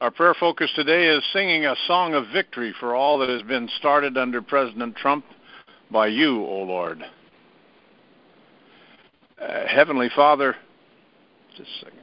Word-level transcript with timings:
Our 0.00 0.12
prayer 0.12 0.34
focus 0.38 0.70
today 0.76 1.08
is 1.08 1.24
singing 1.32 1.66
a 1.66 1.74
song 1.88 2.14
of 2.14 2.28
victory 2.32 2.72
for 2.78 2.94
all 2.94 3.18
that 3.18 3.28
has 3.28 3.42
been 3.42 3.68
started 3.78 4.16
under 4.16 4.40
President 4.40 4.94
Trump 4.94 5.24
by 5.90 6.06
you, 6.06 6.40
O 6.44 6.62
Lord. 6.62 7.02
Uh, 9.42 9.66
Heavenly 9.66 10.08
Father, 10.14 10.54
just 11.56 11.68
a 11.68 11.84
second. 11.84 11.98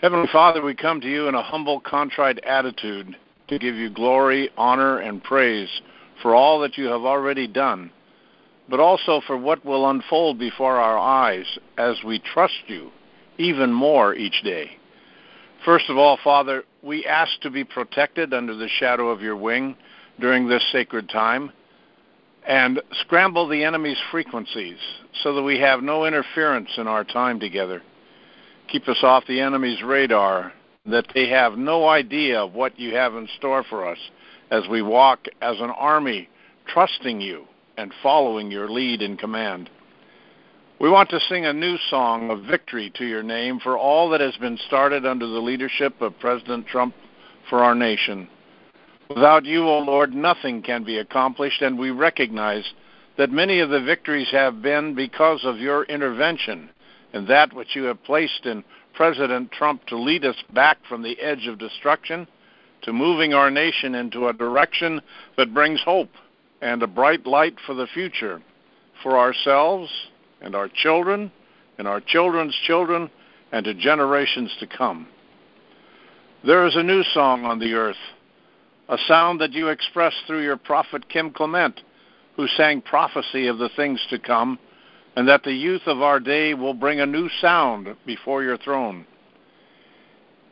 Heavenly 0.00 0.28
Father, 0.32 0.62
we 0.62 0.74
come 0.74 0.98
to 1.02 1.10
you 1.10 1.28
in 1.28 1.34
a 1.34 1.42
humble, 1.42 1.78
contrite 1.80 2.42
attitude 2.42 3.14
to 3.48 3.58
give 3.58 3.74
you 3.74 3.90
glory, 3.90 4.48
honor, 4.56 5.00
and 5.00 5.22
praise 5.22 5.68
for 6.22 6.34
all 6.34 6.58
that 6.60 6.78
you 6.78 6.86
have 6.86 7.02
already 7.02 7.46
done, 7.46 7.90
but 8.70 8.80
also 8.80 9.20
for 9.26 9.36
what 9.36 9.62
will 9.62 9.90
unfold 9.90 10.38
before 10.38 10.76
our 10.76 10.98
eyes 10.98 11.58
as 11.76 11.96
we 12.02 12.18
trust 12.18 12.62
you 12.66 12.90
even 13.36 13.70
more 13.70 14.14
each 14.14 14.42
day. 14.42 14.78
First 15.64 15.88
of 15.88 15.96
all, 15.96 16.18
Father, 16.22 16.64
we 16.82 17.06
ask 17.06 17.40
to 17.40 17.50
be 17.50 17.64
protected 17.64 18.34
under 18.34 18.54
the 18.54 18.68
shadow 18.68 19.08
of 19.08 19.22
your 19.22 19.36
wing 19.36 19.76
during 20.20 20.46
this 20.46 20.62
sacred 20.72 21.08
time 21.08 21.50
and 22.46 22.82
scramble 23.00 23.48
the 23.48 23.64
enemy's 23.64 24.00
frequencies 24.10 24.76
so 25.22 25.34
that 25.34 25.42
we 25.42 25.58
have 25.58 25.82
no 25.82 26.04
interference 26.04 26.68
in 26.76 26.86
our 26.86 27.02
time 27.02 27.40
together. 27.40 27.80
Keep 28.68 28.88
us 28.88 28.98
off 29.02 29.24
the 29.26 29.40
enemy's 29.40 29.82
radar, 29.82 30.52
that 30.84 31.06
they 31.14 31.30
have 31.30 31.56
no 31.56 31.88
idea 31.88 32.46
what 32.46 32.78
you 32.78 32.94
have 32.94 33.14
in 33.14 33.26
store 33.38 33.64
for 33.70 33.88
us 33.88 33.98
as 34.50 34.68
we 34.68 34.82
walk 34.82 35.20
as 35.40 35.58
an 35.60 35.70
army, 35.70 36.28
trusting 36.66 37.22
you 37.22 37.46
and 37.78 37.90
following 38.02 38.50
your 38.50 38.68
lead 38.68 39.00
and 39.00 39.18
command. 39.18 39.70
We 40.80 40.90
want 40.90 41.08
to 41.10 41.20
sing 41.20 41.46
a 41.46 41.52
new 41.52 41.76
song 41.88 42.30
of 42.30 42.42
victory 42.46 42.90
to 42.96 43.04
your 43.06 43.22
name 43.22 43.60
for 43.60 43.78
all 43.78 44.10
that 44.10 44.20
has 44.20 44.36
been 44.38 44.58
started 44.66 45.06
under 45.06 45.24
the 45.24 45.38
leadership 45.38 46.00
of 46.02 46.18
President 46.18 46.66
Trump 46.66 46.96
for 47.48 47.62
our 47.62 47.76
nation. 47.76 48.28
Without 49.08 49.44
you, 49.44 49.68
O 49.68 49.78
Lord, 49.78 50.12
nothing 50.12 50.62
can 50.62 50.82
be 50.82 50.98
accomplished, 50.98 51.62
and 51.62 51.78
we 51.78 51.92
recognize 51.92 52.64
that 53.16 53.30
many 53.30 53.60
of 53.60 53.70
the 53.70 53.82
victories 53.82 54.30
have 54.32 54.62
been 54.62 54.96
because 54.96 55.44
of 55.44 55.58
your 55.58 55.84
intervention 55.84 56.68
and 57.12 57.28
that 57.28 57.52
which 57.52 57.76
you 57.76 57.84
have 57.84 58.02
placed 58.02 58.44
in 58.44 58.64
President 58.94 59.52
Trump 59.52 59.86
to 59.86 59.96
lead 59.96 60.24
us 60.24 60.42
back 60.52 60.78
from 60.88 61.02
the 61.02 61.20
edge 61.20 61.46
of 61.46 61.56
destruction 61.56 62.26
to 62.82 62.92
moving 62.92 63.32
our 63.32 63.50
nation 63.50 63.94
into 63.94 64.26
a 64.26 64.32
direction 64.32 65.00
that 65.36 65.54
brings 65.54 65.80
hope 65.84 66.10
and 66.60 66.82
a 66.82 66.88
bright 66.88 67.24
light 67.28 67.54
for 67.64 67.74
the 67.74 67.86
future 67.94 68.42
for 69.04 69.16
ourselves 69.16 69.88
and 70.44 70.54
our 70.54 70.68
children 70.68 71.32
and 71.78 71.88
our 71.88 72.00
children's 72.00 72.54
children 72.66 73.10
and 73.50 73.64
to 73.64 73.74
generations 73.74 74.54
to 74.60 74.66
come. 74.66 75.08
There 76.46 76.66
is 76.66 76.76
a 76.76 76.82
new 76.82 77.02
song 77.14 77.44
on 77.44 77.58
the 77.58 77.72
earth, 77.72 77.96
a 78.88 78.98
sound 79.08 79.40
that 79.40 79.52
you 79.52 79.68
expressed 79.68 80.18
through 80.26 80.44
your 80.44 80.58
prophet 80.58 81.08
Kim 81.08 81.30
Clement, 81.30 81.80
who 82.36 82.46
sang 82.48 82.82
prophecy 82.82 83.46
of 83.46 83.58
the 83.58 83.70
things 83.74 84.00
to 84.10 84.18
come, 84.18 84.58
and 85.16 85.26
that 85.28 85.42
the 85.44 85.52
youth 85.52 85.82
of 85.86 86.02
our 86.02 86.20
day 86.20 86.52
will 86.52 86.74
bring 86.74 87.00
a 87.00 87.06
new 87.06 87.28
sound 87.40 87.88
before 88.04 88.42
your 88.42 88.58
throne. 88.58 89.06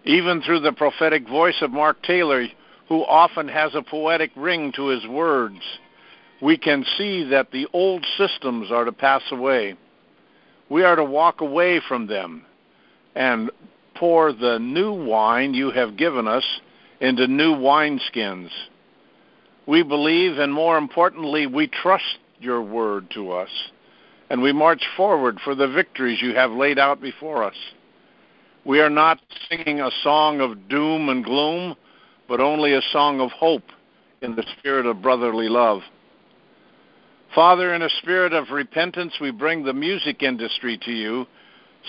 Even 0.04 0.40
through 0.42 0.60
the 0.60 0.72
prophetic 0.72 1.28
voice 1.28 1.60
of 1.60 1.70
Mark 1.70 2.02
Taylor, 2.02 2.46
who 2.88 3.04
often 3.04 3.48
has 3.48 3.74
a 3.74 3.82
poetic 3.82 4.30
ring 4.36 4.72
to 4.76 4.86
his 4.86 5.06
words, 5.06 5.60
we 6.40 6.56
can 6.56 6.84
see 6.96 7.24
that 7.28 7.50
the 7.50 7.66
old 7.72 8.04
systems 8.16 8.72
are 8.72 8.84
to 8.84 8.92
pass 8.92 9.22
away 9.30 9.76
we 10.68 10.84
are 10.84 10.96
to 10.96 11.05
walk 11.05 11.41
away 11.41 11.80
from 11.87 12.06
them 12.06 12.44
and 13.14 13.50
pour 13.94 14.32
the 14.32 14.59
new 14.59 14.92
wine 14.92 15.54
you 15.54 15.70
have 15.70 15.97
given 15.97 16.26
us 16.26 16.44
into 17.00 17.26
new 17.26 17.54
wineskins. 17.54 18.48
We 19.66 19.82
believe, 19.82 20.38
and 20.38 20.53
more 20.53 20.78
importantly, 20.78 21.47
we 21.47 21.66
trust 21.66 22.19
your 22.41 22.62
word 22.62 23.10
to 23.14 23.32
us, 23.32 23.50
and 24.31 24.42
we 24.42 24.53
march 24.53 24.82
forward 24.97 25.38
for 25.44 25.54
the 25.54 25.69
victories 25.69 26.20
you 26.20 26.34
have 26.34 26.50
laid 26.50 26.78
out 26.78 27.00
before 27.00 27.44
us. 27.44 27.56
We 28.64 28.81
are 28.81 28.91
not 28.91 29.20
singing 29.48 29.81
a 29.81 29.91
song 30.03 30.41
of 30.41 30.69
doom 30.69 31.08
and 31.08 31.25
gloom, 31.25 31.76
but 32.28 32.41
only 32.41 32.75
a 32.75 32.82
song 32.92 33.20
of 33.20 33.31
hope 33.32 33.64
in 34.20 34.37
the 34.37 34.44
spirit 34.58 34.87
of 34.87 35.03
brotherly 35.03 35.48
love. 35.48 35.82
Father, 37.34 37.72
in 37.72 37.81
a 37.81 37.88
spirit 37.88 38.34
of 38.34 38.50
repentance, 38.50 39.15
we 39.19 39.31
bring 39.31 39.65
the 39.65 39.72
music 39.72 40.22
industry 40.22 40.78
to 40.82 40.93
you 40.93 41.26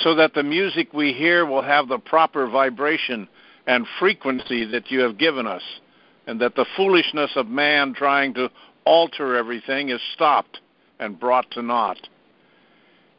so 0.01 0.15
that 0.15 0.33
the 0.33 0.43
music 0.43 0.93
we 0.93 1.11
hear 1.11 1.45
will 1.45 1.61
have 1.61 1.87
the 1.89 1.99
proper 1.99 2.47
vibration 2.47 3.27
and 3.67 3.85
frequency 3.99 4.65
that 4.65 4.89
you 4.89 5.01
have 5.01 5.17
given 5.17 5.45
us, 5.45 5.61
and 6.27 6.39
that 6.39 6.55
the 6.55 6.65
foolishness 6.77 7.31
of 7.35 7.47
man 7.47 7.93
trying 7.93 8.33
to 8.33 8.49
alter 8.85 9.35
everything 9.35 9.89
is 9.89 10.01
stopped 10.13 10.61
and 10.99 11.19
brought 11.19 11.49
to 11.51 11.61
naught. 11.61 11.99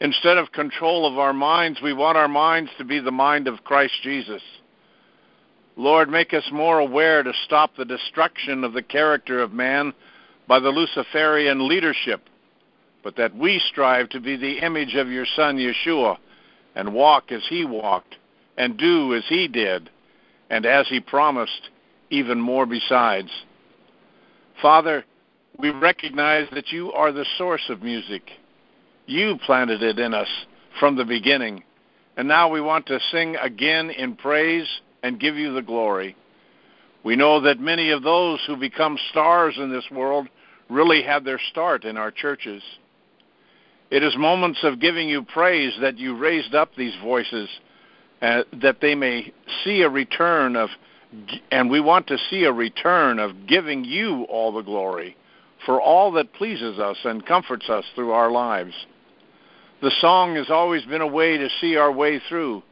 Instead 0.01 0.39
of 0.39 0.51
control 0.53 1.07
of 1.07 1.19
our 1.19 1.33
minds, 1.33 1.81
we 1.83 1.93
want 1.93 2.17
our 2.17 2.29
minds 2.29 2.71
to 2.79 2.85
be 2.85 3.01
the 3.01 3.11
mind 3.11 3.47
of 3.47 3.65
Christ 3.65 3.95
Jesus. 4.03 4.43
Lord, 5.77 6.09
make 6.09 6.33
us 6.33 6.49
more 6.53 6.79
aware 6.79 7.23
to 7.23 7.33
stop 7.45 7.77
the 7.77 7.85
destruction 7.85 8.65
of 8.65 8.73
the 8.73 8.83
character 8.83 9.41
of 9.41 9.53
man 9.53 9.93
by 10.47 10.61
the 10.61 10.69
Luciferian 10.69 11.69
leadership, 11.69 12.29
but 13.03 13.17
that 13.17 13.37
we 13.37 13.61
strive 13.71 14.09
to 14.11 14.21
be 14.21 14.37
the 14.37 14.59
image 14.59 14.95
of 14.95 15.09
your 15.09 15.27
Son, 15.37 15.57
Yeshua, 15.57 16.17
and 16.75 16.95
walk 16.95 17.31
as 17.31 17.43
he 17.49 17.65
walked, 17.65 18.17
and 18.57 18.77
do 18.77 19.15
as 19.15 19.25
he 19.29 19.49
did, 19.49 19.91
and 20.51 20.67
as 20.67 20.87
he 20.89 21.01
promised, 21.01 21.71
even 22.11 22.41
more 22.41 22.67
besides. 22.67 23.31
Father, 24.61 25.05
we 25.59 25.71
recognize 25.71 26.49
that 26.53 26.73
you 26.73 26.93
are 26.93 27.13
the 27.13 27.27
source 27.39 27.69
of 27.69 27.83
music. 27.83 28.31
You 29.07 29.39
planted 29.45 29.83
it 29.83 29.99
in 29.99 30.15
us 30.15 30.29
from 30.81 30.97
the 30.97 31.05
beginning, 31.05 31.63
and 32.17 32.27
now 32.27 32.49
we 32.49 32.61
want 32.61 32.87
to 32.87 33.01
sing 33.11 33.37
again 33.37 33.91
in 33.91 34.17
praise 34.17 34.69
and 35.03 35.21
give 35.21 35.37
you 35.37 35.53
the 35.53 35.63
glory. 35.63 36.17
We 37.05 37.17
know 37.17 37.41
that 37.43 37.61
many 37.61 37.91
of 37.91 38.03
those 38.03 38.41
who 38.47 38.57
become 38.57 38.99
stars 39.11 39.55
in 39.59 39.71
this 39.71 39.85
world 39.91 40.27
really 40.69 41.03
had 41.03 41.25
their 41.25 41.41
start 41.51 41.85
in 41.85 41.97
our 41.97 42.11
churches. 42.11 42.63
It 43.91 44.03
is 44.03 44.17
moments 44.17 44.61
of 44.63 44.81
giving 44.81 45.09
you 45.09 45.23
praise 45.23 45.73
that 45.81 45.99
you 45.99 46.17
raised 46.17 46.55
up 46.55 46.71
these 46.77 46.95
voices, 47.03 47.49
uh, 48.23 48.43
that 48.63 48.81
they 48.81 48.95
may 48.95 49.33
see 49.63 49.83
a 49.83 49.89
return 49.89 50.57
of, 50.57 50.71
and 51.51 51.71
we 51.71 51.81
want 51.81 52.07
to 52.09 52.19
see 52.31 52.45
a 52.45 52.53
return 52.53 53.19
of 53.19 53.47
giving 53.47 53.85
you 53.85 54.25
all 54.25 54.53
the 54.53 54.63
glory 54.63 55.17
for 55.65 55.81
all 55.81 56.13
that 56.13 56.33
pleases 56.35 56.79
us 56.79 56.97
and 57.05 57.25
comforts 57.27 57.69
us 57.69 57.85
through 57.95 58.11
our 58.11 58.31
lives. 58.31 58.75
The 59.83 59.93
song 60.01 60.37
has 60.37 60.51
always 60.51 60.85
been 60.85 61.01
a 61.01 61.07
way 61.07 61.37
to 61.37 61.49
see 61.61 61.77
our 61.77 61.93
way 61.93 62.21
through, 62.29 62.63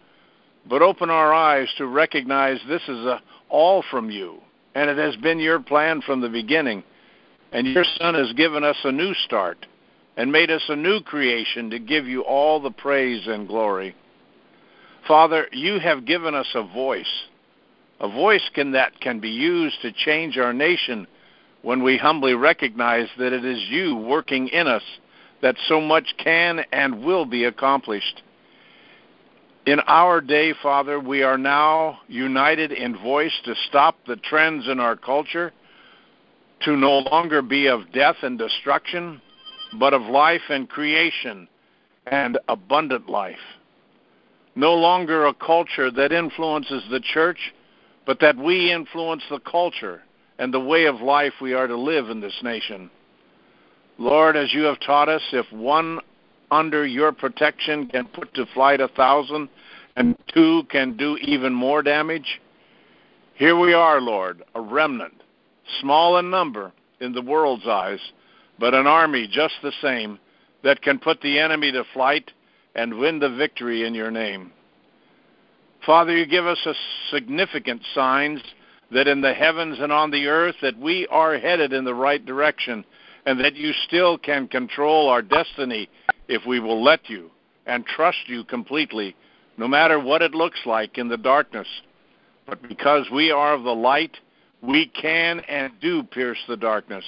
but 0.68 0.82
open 0.82 1.10
our 1.10 1.32
eyes 1.32 1.68
to 1.78 1.86
recognize 1.86 2.58
this 2.68 2.82
is 2.82 3.04
a, 3.04 3.20
all 3.48 3.84
from 3.90 4.10
you, 4.10 4.38
and 4.74 4.88
it 4.88 4.96
has 4.96 5.16
been 5.16 5.38
your 5.38 5.60
plan 5.60 6.00
from 6.02 6.20
the 6.20 6.28
beginning. 6.28 6.82
And 7.52 7.66
your 7.66 7.84
Son 7.98 8.14
has 8.14 8.32
given 8.32 8.64
us 8.64 8.78
a 8.84 8.92
new 8.92 9.14
start 9.14 9.66
and 10.16 10.32
made 10.32 10.50
us 10.50 10.62
a 10.68 10.76
new 10.76 11.00
creation 11.00 11.70
to 11.70 11.78
give 11.78 12.06
you 12.06 12.22
all 12.22 12.60
the 12.60 12.70
praise 12.70 13.26
and 13.26 13.46
glory. 13.46 13.94
Father, 15.06 15.46
you 15.52 15.78
have 15.78 16.06
given 16.06 16.34
us 16.34 16.48
a 16.54 16.62
voice, 16.62 17.24
a 18.00 18.08
voice 18.08 18.48
can, 18.54 18.72
that 18.72 19.00
can 19.00 19.20
be 19.20 19.30
used 19.30 19.80
to 19.82 19.92
change 19.92 20.38
our 20.38 20.52
nation 20.52 21.06
when 21.62 21.82
we 21.82 21.96
humbly 21.96 22.34
recognize 22.34 23.08
that 23.18 23.32
it 23.32 23.44
is 23.44 23.62
you 23.68 23.96
working 23.96 24.48
in 24.48 24.66
us 24.66 24.82
that 25.42 25.56
so 25.66 25.80
much 25.80 26.14
can 26.18 26.60
and 26.72 27.04
will 27.04 27.26
be 27.26 27.44
accomplished. 27.44 28.22
In 29.66 29.80
our 29.80 30.20
day, 30.20 30.54
Father, 30.62 30.98
we 30.98 31.22
are 31.22 31.38
now 31.38 32.00
united 32.08 32.72
in 32.72 32.96
voice 32.98 33.32
to 33.44 33.54
stop 33.68 33.96
the 34.06 34.16
trends 34.16 34.66
in 34.68 34.80
our 34.80 34.96
culture, 34.96 35.52
to 36.64 36.76
no 36.76 36.98
longer 36.98 37.42
be 37.42 37.66
of 37.66 37.92
death 37.92 38.16
and 38.22 38.38
destruction, 38.38 39.20
but 39.78 39.94
of 39.94 40.02
life 40.02 40.42
and 40.48 40.68
creation 40.68 41.48
and 42.06 42.38
abundant 42.48 43.08
life. 43.08 43.36
No 44.54 44.74
longer 44.74 45.26
a 45.26 45.34
culture 45.34 45.90
that 45.90 46.12
influences 46.12 46.82
the 46.90 47.00
church, 47.00 47.38
but 48.06 48.20
that 48.20 48.36
we 48.36 48.72
influence 48.72 49.22
the 49.30 49.40
culture 49.40 50.02
and 50.38 50.52
the 50.52 50.60
way 50.60 50.86
of 50.86 51.00
life 51.00 51.32
we 51.40 51.54
are 51.54 51.66
to 51.66 51.76
live 51.76 52.10
in 52.10 52.20
this 52.20 52.38
nation. 52.42 52.90
Lord, 53.98 54.36
as 54.36 54.52
you 54.52 54.62
have 54.62 54.80
taught 54.80 55.08
us, 55.08 55.22
if 55.32 55.50
one 55.52 56.00
under 56.50 56.86
your 56.86 57.12
protection 57.12 57.86
can 57.86 58.06
put 58.06 58.34
to 58.34 58.46
flight 58.52 58.80
a 58.80 58.88
thousand, 58.88 59.48
and 59.96 60.16
two 60.32 60.62
can 60.70 60.96
do 60.96 61.16
even 61.18 61.52
more 61.52 61.82
damage? 61.82 62.40
Here 63.34 63.58
we 63.58 63.72
are, 63.72 64.00
Lord, 64.00 64.42
a 64.54 64.60
remnant, 64.60 65.22
small 65.80 66.18
in 66.18 66.30
number 66.30 66.72
in 67.00 67.12
the 67.12 67.22
world's 67.22 67.66
eyes, 67.66 68.00
but 68.58 68.74
an 68.74 68.86
army 68.86 69.28
just 69.30 69.54
the 69.62 69.72
same 69.80 70.18
that 70.62 70.82
can 70.82 70.98
put 70.98 71.20
the 71.20 71.38
enemy 71.38 71.72
to 71.72 71.84
flight 71.92 72.30
and 72.74 72.98
win 72.98 73.18
the 73.18 73.28
victory 73.28 73.86
in 73.86 73.94
your 73.94 74.10
name. 74.10 74.52
Father, 75.84 76.16
you 76.16 76.26
give 76.26 76.46
us 76.46 76.64
a 76.64 76.74
significant 77.10 77.82
signs 77.94 78.40
that 78.92 79.08
in 79.08 79.20
the 79.20 79.34
heavens 79.34 79.78
and 79.80 79.90
on 79.90 80.10
the 80.10 80.26
earth 80.26 80.54
that 80.62 80.78
we 80.78 81.06
are 81.08 81.38
headed 81.38 81.72
in 81.72 81.84
the 81.84 81.94
right 81.94 82.24
direction 82.24 82.84
and 83.26 83.40
that 83.40 83.56
you 83.56 83.72
still 83.86 84.18
can 84.18 84.46
control 84.46 85.08
our 85.08 85.22
destiny 85.22 85.88
if 86.28 86.42
we 86.46 86.60
will 86.60 86.82
let 86.82 87.08
you 87.08 87.30
and 87.66 87.86
trust 87.86 88.18
you 88.26 88.44
completely, 88.44 89.16
no 89.56 89.66
matter 89.66 89.98
what 89.98 90.22
it 90.22 90.34
looks 90.34 90.60
like 90.66 90.98
in 90.98 91.08
the 91.08 91.16
darkness. 91.16 91.68
But 92.46 92.62
because 92.68 93.06
we 93.12 93.30
are 93.30 93.54
of 93.54 93.62
the 93.62 93.74
light, 93.74 94.16
we 94.62 94.86
can 94.86 95.40
and 95.40 95.72
do 95.80 96.02
pierce 96.04 96.38
the 96.48 96.56
darkness. 96.56 97.04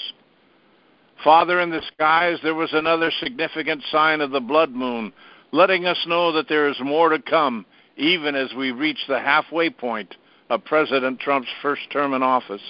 Father, 1.23 1.61
in 1.61 1.71
the 1.71 1.83
skies 1.95 2.39
there 2.43 2.55
was 2.55 2.73
another 2.73 3.11
significant 3.23 3.83
sign 3.91 4.21
of 4.21 4.33
the 4.33 4.41
blood 4.41 4.71
moon, 4.71 5.13
letting 5.53 5.87
us 5.87 6.05
know 6.07 6.33
that 6.33 6.49
there 6.49 6.69
is 6.69 6.77
more 6.83 7.09
to 7.09 7.21
come, 7.21 7.65
even 7.97 8.35
as 8.35 8.53
we 8.55 8.73
reach 8.73 8.99
the 9.09 9.21
halfway 9.21 9.71
point 9.71 10.17
of 10.51 10.65
President 10.65 11.21
Trump's 11.21 11.49
first 11.63 11.83
term 11.91 12.13
in 12.13 12.23
office. 12.23 12.63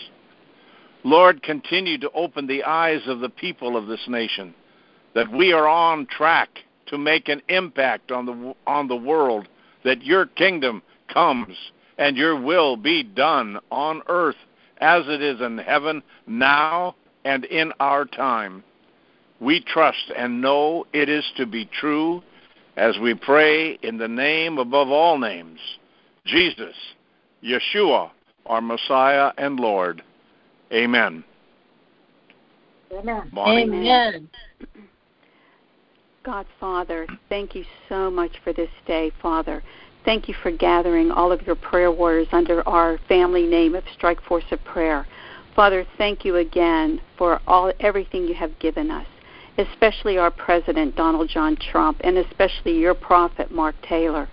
Lord, 1.02 1.42
continue 1.42 1.98
to 1.98 2.10
open 2.12 2.46
the 2.46 2.64
eyes 2.64 3.02
of 3.06 3.20
the 3.20 3.28
people 3.28 3.76
of 3.76 3.86
this 3.86 4.06
nation 4.06 4.54
that 5.14 5.30
we 5.30 5.52
are 5.52 5.68
on 5.68 6.06
track 6.06 6.48
to 6.86 6.98
make 6.98 7.28
an 7.28 7.40
impact 7.48 8.10
on 8.10 8.26
the 8.26 8.54
on 8.66 8.88
the 8.88 8.96
world 8.96 9.48
that 9.84 10.02
your 10.02 10.26
kingdom 10.26 10.82
comes 11.12 11.56
and 11.98 12.16
your 12.16 12.40
will 12.40 12.76
be 12.76 13.02
done 13.02 13.58
on 13.70 14.02
earth 14.08 14.36
as 14.84 15.04
it 15.08 15.22
is 15.22 15.40
in 15.40 15.56
heaven 15.56 16.02
now 16.26 16.94
and 17.24 17.46
in 17.46 17.72
our 17.80 18.04
time. 18.04 18.62
We 19.40 19.60
trust 19.60 20.12
and 20.14 20.42
know 20.42 20.84
it 20.92 21.08
is 21.08 21.24
to 21.38 21.46
be 21.46 21.64
true 21.80 22.22
as 22.76 22.98
we 22.98 23.14
pray 23.14 23.78
in 23.82 23.96
the 23.96 24.08
name 24.08 24.58
above 24.58 24.90
all 24.90 25.16
names, 25.18 25.58
Jesus, 26.26 26.74
Yeshua, 27.42 28.10
our 28.44 28.60
Messiah 28.60 29.32
and 29.38 29.58
Lord. 29.58 30.02
Amen. 30.70 31.24
Amen. 32.92 33.30
Amen. 33.34 34.28
God, 36.24 36.46
Father, 36.60 37.06
thank 37.30 37.54
you 37.54 37.64
so 37.88 38.10
much 38.10 38.32
for 38.42 38.52
this 38.52 38.70
day, 38.86 39.12
Father. 39.22 39.62
Thank 40.04 40.28
you 40.28 40.34
for 40.42 40.50
gathering 40.50 41.10
all 41.10 41.32
of 41.32 41.42
your 41.46 41.56
prayer 41.56 41.90
warriors 41.90 42.28
under 42.32 42.66
our 42.68 42.98
family 43.08 43.46
name 43.46 43.74
of 43.74 43.84
Strike 43.94 44.20
Force 44.22 44.44
of 44.50 44.62
Prayer. 44.64 45.06
Father, 45.56 45.86
thank 45.96 46.24
you 46.24 46.36
again 46.36 47.00
for 47.16 47.40
all 47.46 47.72
everything 47.80 48.24
you 48.26 48.34
have 48.34 48.58
given 48.58 48.90
us, 48.90 49.06
especially 49.56 50.18
our 50.18 50.30
president 50.30 50.94
Donald 50.94 51.30
John 51.30 51.56
Trump 51.56 52.00
and 52.04 52.18
especially 52.18 52.78
your 52.78 52.92
prophet 52.92 53.50
Mark 53.50 53.76
Taylor. 53.88 54.28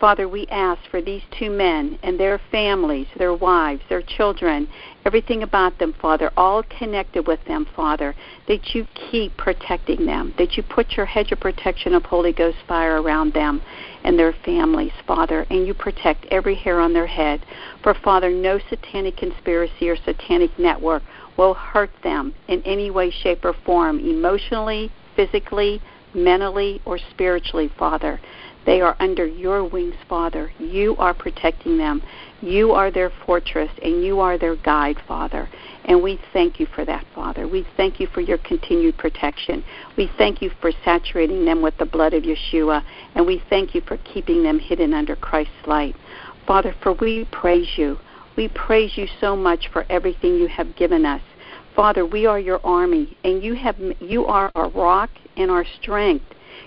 Father, 0.00 0.26
we 0.26 0.46
ask 0.46 0.80
for 0.90 1.02
these 1.02 1.20
two 1.38 1.50
men 1.50 1.98
and 2.02 2.18
their 2.18 2.40
families, 2.50 3.06
their 3.18 3.34
wives, 3.34 3.82
their 3.90 4.00
children, 4.00 4.66
everything 5.04 5.42
about 5.42 5.78
them, 5.78 5.94
Father, 6.00 6.32
all 6.38 6.62
connected 6.78 7.26
with 7.26 7.38
them, 7.46 7.66
Father, 7.76 8.14
that 8.48 8.74
you 8.74 8.86
keep 9.10 9.36
protecting 9.36 10.06
them, 10.06 10.32
that 10.38 10.56
you 10.56 10.62
put 10.62 10.92
your 10.92 11.04
hedge 11.04 11.32
of 11.32 11.40
protection 11.40 11.92
of 11.92 12.02
Holy 12.04 12.32
Ghost 12.32 12.56
fire 12.66 13.02
around 13.02 13.34
them 13.34 13.60
and 14.02 14.18
their 14.18 14.32
families, 14.42 14.92
Father, 15.06 15.46
and 15.50 15.66
you 15.66 15.74
protect 15.74 16.24
every 16.30 16.54
hair 16.54 16.80
on 16.80 16.94
their 16.94 17.06
head. 17.06 17.44
For, 17.82 17.92
Father, 17.92 18.30
no 18.30 18.58
satanic 18.70 19.18
conspiracy 19.18 19.90
or 19.90 19.96
satanic 19.96 20.58
network 20.58 21.02
will 21.36 21.52
hurt 21.52 21.90
them 22.02 22.34
in 22.48 22.62
any 22.62 22.90
way, 22.90 23.10
shape, 23.10 23.44
or 23.44 23.52
form, 23.66 23.98
emotionally, 23.98 24.90
physically, 25.14 25.82
mentally, 26.14 26.80
or 26.86 26.98
spiritually, 27.10 27.70
Father. 27.78 28.18
They 28.66 28.80
are 28.80 28.96
under 29.00 29.26
your 29.26 29.64
wings, 29.64 29.94
Father. 30.08 30.52
You 30.58 30.96
are 30.98 31.14
protecting 31.14 31.78
them. 31.78 32.02
You 32.42 32.72
are 32.72 32.90
their 32.90 33.10
fortress, 33.26 33.70
and 33.82 34.04
you 34.04 34.20
are 34.20 34.38
their 34.38 34.56
guide, 34.56 34.96
Father. 35.08 35.48
And 35.86 36.02
we 36.02 36.20
thank 36.32 36.60
you 36.60 36.66
for 36.66 36.84
that, 36.84 37.04
Father. 37.14 37.48
We 37.48 37.66
thank 37.76 38.00
you 38.00 38.06
for 38.06 38.20
your 38.20 38.38
continued 38.38 38.98
protection. 38.98 39.64
We 39.96 40.10
thank 40.18 40.42
you 40.42 40.50
for 40.60 40.72
saturating 40.84 41.44
them 41.44 41.62
with 41.62 41.76
the 41.78 41.86
blood 41.86 42.14
of 42.14 42.22
Yeshua, 42.22 42.84
and 43.14 43.26
we 43.26 43.42
thank 43.50 43.74
you 43.74 43.80
for 43.80 43.96
keeping 43.98 44.42
them 44.42 44.58
hidden 44.58 44.94
under 44.94 45.16
Christ's 45.16 45.66
light. 45.66 45.96
Father, 46.46 46.74
for 46.82 46.92
we 46.94 47.26
praise 47.32 47.68
you. 47.76 47.98
We 48.36 48.48
praise 48.48 48.96
you 48.96 49.06
so 49.20 49.36
much 49.36 49.68
for 49.72 49.84
everything 49.90 50.34
you 50.34 50.48
have 50.48 50.76
given 50.76 51.04
us. 51.04 51.22
Father, 51.74 52.04
we 52.04 52.26
are 52.26 52.38
your 52.38 52.64
army, 52.64 53.16
and 53.24 53.42
you 53.42 53.54
have 53.54 53.76
you 54.00 54.26
are 54.26 54.50
our 54.54 54.68
rock 54.70 55.10
and 55.36 55.50
our 55.50 55.64
strength. 55.80 56.24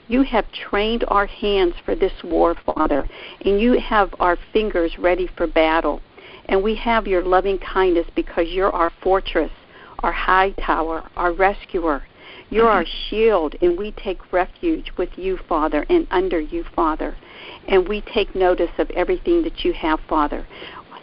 You 0.07 0.23
have 0.23 0.45
trained 0.51 1.05
our 1.07 1.25
hands 1.25 1.75
for 1.85 1.95
this 1.95 2.13
war, 2.23 2.55
Father, 2.65 3.07
and 3.45 3.59
you 3.59 3.79
have 3.79 4.13
our 4.19 4.37
fingers 4.51 4.97
ready 4.99 5.27
for 5.37 5.47
battle. 5.47 6.01
And 6.45 6.61
we 6.61 6.75
have 6.75 7.07
your 7.07 7.23
loving 7.23 7.57
kindness 7.59 8.07
because 8.15 8.49
you're 8.49 8.71
our 8.71 8.91
fortress, 9.01 9.51
our 9.99 10.11
high 10.11 10.51
tower, 10.51 11.09
our 11.15 11.31
rescuer. 11.31 12.03
You're 12.49 12.69
our 12.69 12.83
mm-hmm. 12.83 13.09
shield, 13.09 13.55
and 13.61 13.77
we 13.77 13.91
take 13.91 14.31
refuge 14.31 14.91
with 14.97 15.09
you, 15.17 15.39
Father, 15.49 15.85
and 15.89 16.05
under 16.11 16.39
you, 16.39 16.63
Father. 16.75 17.15
And 17.67 17.87
we 17.87 18.01
take 18.01 18.35
notice 18.35 18.69
of 18.77 18.91
everything 18.91 19.41
that 19.43 19.63
you 19.63 19.73
have, 19.73 19.99
Father 20.07 20.45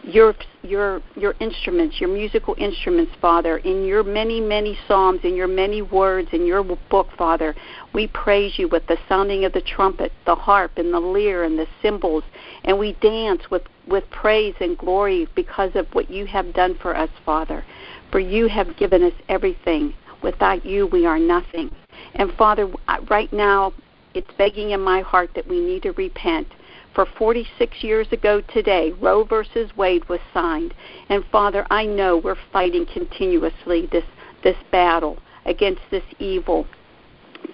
your 0.02 0.34
your 0.62 1.02
your 1.16 1.34
instruments, 1.40 2.00
your 2.00 2.08
musical 2.08 2.54
instruments, 2.58 3.12
Father, 3.20 3.58
in 3.58 3.84
your 3.84 4.02
many 4.02 4.40
many 4.40 4.78
psalms, 4.86 5.20
in 5.24 5.34
your 5.34 5.46
many 5.46 5.82
words, 5.82 6.28
in 6.32 6.46
your 6.46 6.62
book, 6.62 7.08
Father. 7.16 7.54
We 7.92 8.06
praise 8.08 8.58
you 8.58 8.68
with 8.68 8.86
the 8.86 8.98
sounding 9.08 9.44
of 9.44 9.52
the 9.52 9.60
trumpet, 9.60 10.12
the 10.26 10.34
harp, 10.34 10.72
and 10.78 10.92
the 10.92 11.00
lyre, 11.00 11.44
and 11.44 11.58
the 11.58 11.66
cymbals, 11.82 12.24
and 12.64 12.78
we 12.78 12.94
dance 13.00 13.42
with 13.50 13.62
with 13.86 14.08
praise 14.10 14.54
and 14.60 14.76
glory 14.78 15.28
because 15.34 15.72
of 15.74 15.86
what 15.92 16.10
you 16.10 16.26
have 16.26 16.54
done 16.54 16.76
for 16.80 16.96
us, 16.96 17.10
Father. 17.24 17.64
For 18.10 18.20
you 18.20 18.48
have 18.48 18.76
given 18.76 19.02
us 19.02 19.14
everything. 19.28 19.94
Without 20.22 20.66
you, 20.66 20.86
we 20.86 21.06
are 21.06 21.18
nothing. 21.18 21.74
And 22.14 22.32
Father, 22.34 22.70
right 23.08 23.32
now, 23.32 23.72
it's 24.14 24.30
begging 24.36 24.70
in 24.70 24.80
my 24.80 25.00
heart 25.00 25.30
that 25.34 25.46
we 25.46 25.60
need 25.60 25.82
to 25.84 25.92
repent 25.92 26.48
for 26.94 27.06
46 27.06 27.82
years 27.82 28.06
ago 28.12 28.40
today, 28.40 28.92
Roe 28.92 29.24
versus 29.24 29.70
Wade 29.76 30.08
was 30.08 30.20
signed. 30.34 30.74
And 31.08 31.24
Father, 31.30 31.66
I 31.70 31.86
know 31.86 32.16
we're 32.16 32.36
fighting 32.52 32.86
continuously 32.86 33.88
this, 33.90 34.04
this 34.42 34.56
battle 34.72 35.18
against 35.46 35.82
this 35.90 36.04
evil. 36.18 36.66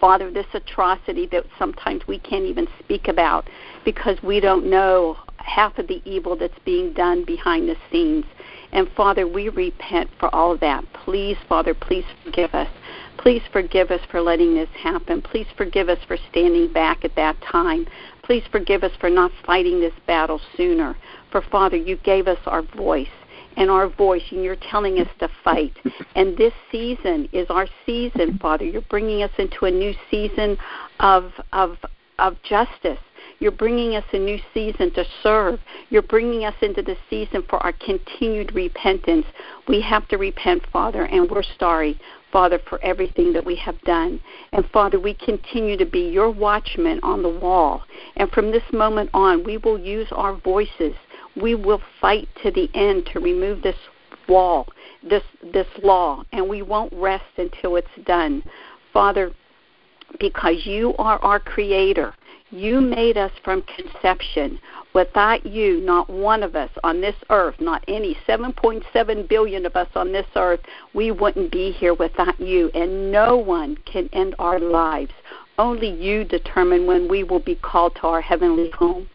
Father, 0.00 0.30
this 0.30 0.46
atrocity 0.52 1.26
that 1.32 1.44
sometimes 1.58 2.06
we 2.06 2.18
can't 2.18 2.44
even 2.44 2.66
speak 2.78 3.08
about 3.08 3.48
because 3.84 4.20
we 4.22 4.40
don't 4.40 4.66
know 4.66 5.16
half 5.38 5.78
of 5.78 5.86
the 5.86 6.02
evil 6.04 6.36
that's 6.36 6.58
being 6.64 6.92
done 6.92 7.24
behind 7.24 7.68
the 7.68 7.76
scenes. 7.90 8.24
And 8.72 8.90
Father, 8.96 9.26
we 9.26 9.48
repent 9.48 10.10
for 10.18 10.34
all 10.34 10.52
of 10.52 10.60
that. 10.60 10.84
Please, 10.92 11.36
Father, 11.48 11.72
please 11.72 12.04
forgive 12.24 12.52
us. 12.52 12.68
Please 13.18 13.42
forgive 13.52 13.90
us 13.90 14.00
for 14.10 14.20
letting 14.20 14.54
this 14.54 14.68
happen. 14.80 15.22
Please 15.22 15.46
forgive 15.56 15.88
us 15.88 15.98
for 16.06 16.16
standing 16.30 16.72
back 16.72 17.04
at 17.04 17.14
that 17.16 17.36
time. 17.42 17.86
Please 18.22 18.44
forgive 18.50 18.82
us 18.82 18.92
for 19.00 19.10
not 19.10 19.30
fighting 19.44 19.80
this 19.80 19.94
battle 20.06 20.40
sooner. 20.56 20.96
For 21.30 21.42
Father, 21.42 21.76
you 21.76 21.96
gave 21.96 22.28
us 22.28 22.38
our 22.46 22.62
voice 22.62 23.08
and 23.56 23.70
our 23.70 23.88
voice, 23.88 24.22
and 24.30 24.44
you're 24.44 24.56
telling 24.70 24.98
us 24.98 25.08
to 25.18 25.28
fight. 25.42 25.76
And 26.14 26.36
this 26.36 26.54
season 26.72 27.28
is 27.32 27.46
our 27.50 27.66
season, 27.84 28.38
Father. 28.38 28.64
You're 28.64 28.80
bringing 28.82 29.22
us 29.22 29.30
into 29.36 29.66
a 29.66 29.70
new 29.70 29.92
season 30.10 30.56
of 30.98 31.30
of 31.52 31.76
of 32.18 32.36
justice. 32.42 32.98
You're 33.38 33.50
bringing 33.50 33.96
us 33.96 34.04
a 34.12 34.18
new 34.18 34.38
season 34.54 34.92
to 34.94 35.04
serve. 35.22 35.60
You're 35.90 36.02
bringing 36.02 36.44
us 36.44 36.54
into 36.62 36.80
the 36.80 36.96
season 37.10 37.42
for 37.48 37.58
our 37.62 37.72
continued 37.72 38.54
repentance. 38.54 39.26
We 39.68 39.82
have 39.82 40.08
to 40.08 40.16
repent, 40.16 40.62
Father, 40.72 41.04
and 41.04 41.30
we're 41.30 41.42
sorry. 41.58 42.00
Father, 42.36 42.60
for 42.68 42.78
everything 42.82 43.32
that 43.32 43.46
we 43.46 43.56
have 43.56 43.80
done. 43.80 44.20
And 44.52 44.66
Father, 44.70 45.00
we 45.00 45.14
continue 45.14 45.78
to 45.78 45.86
be 45.86 46.00
your 46.00 46.30
watchmen 46.30 47.00
on 47.02 47.22
the 47.22 47.30
wall. 47.30 47.82
And 48.18 48.30
from 48.30 48.50
this 48.50 48.62
moment 48.74 49.08
on, 49.14 49.42
we 49.42 49.56
will 49.56 49.78
use 49.78 50.08
our 50.12 50.34
voices. 50.34 50.92
We 51.40 51.54
will 51.54 51.80
fight 51.98 52.28
to 52.42 52.50
the 52.50 52.68
end 52.74 53.08
to 53.14 53.20
remove 53.20 53.62
this 53.62 53.78
wall, 54.28 54.66
this 55.02 55.22
this 55.50 55.66
law, 55.82 56.24
and 56.32 56.46
we 56.46 56.60
won't 56.60 56.92
rest 56.92 57.24
until 57.38 57.76
it's 57.76 57.88
done. 58.04 58.42
Father, 58.92 59.32
because 60.20 60.66
you 60.66 60.94
are 60.98 61.18
our 61.20 61.40
creator. 61.40 62.12
You 62.50 62.80
made 62.80 63.16
us 63.16 63.32
from 63.42 63.62
conception. 63.62 64.60
Without 64.94 65.44
you, 65.44 65.80
not 65.80 66.08
one 66.08 66.44
of 66.44 66.54
us 66.54 66.70
on 66.84 67.00
this 67.00 67.16
earth, 67.28 67.56
not 67.60 67.84
any 67.88 68.16
7.7 68.26 69.28
billion 69.28 69.66
of 69.66 69.74
us 69.74 69.88
on 69.96 70.12
this 70.12 70.26
earth, 70.36 70.60
we 70.94 71.10
wouldn't 71.10 71.50
be 71.50 71.72
here 71.72 71.94
without 71.94 72.38
you. 72.38 72.70
And 72.72 73.10
no 73.10 73.36
one 73.36 73.76
can 73.84 74.08
end 74.12 74.36
our 74.38 74.60
lives. 74.60 75.12
Only 75.58 75.88
you 75.88 76.22
determine 76.24 76.86
when 76.86 77.08
we 77.08 77.24
will 77.24 77.40
be 77.40 77.56
called 77.56 77.96
to 77.96 78.06
our 78.06 78.20
heavenly 78.20 78.70
home. 78.70 79.08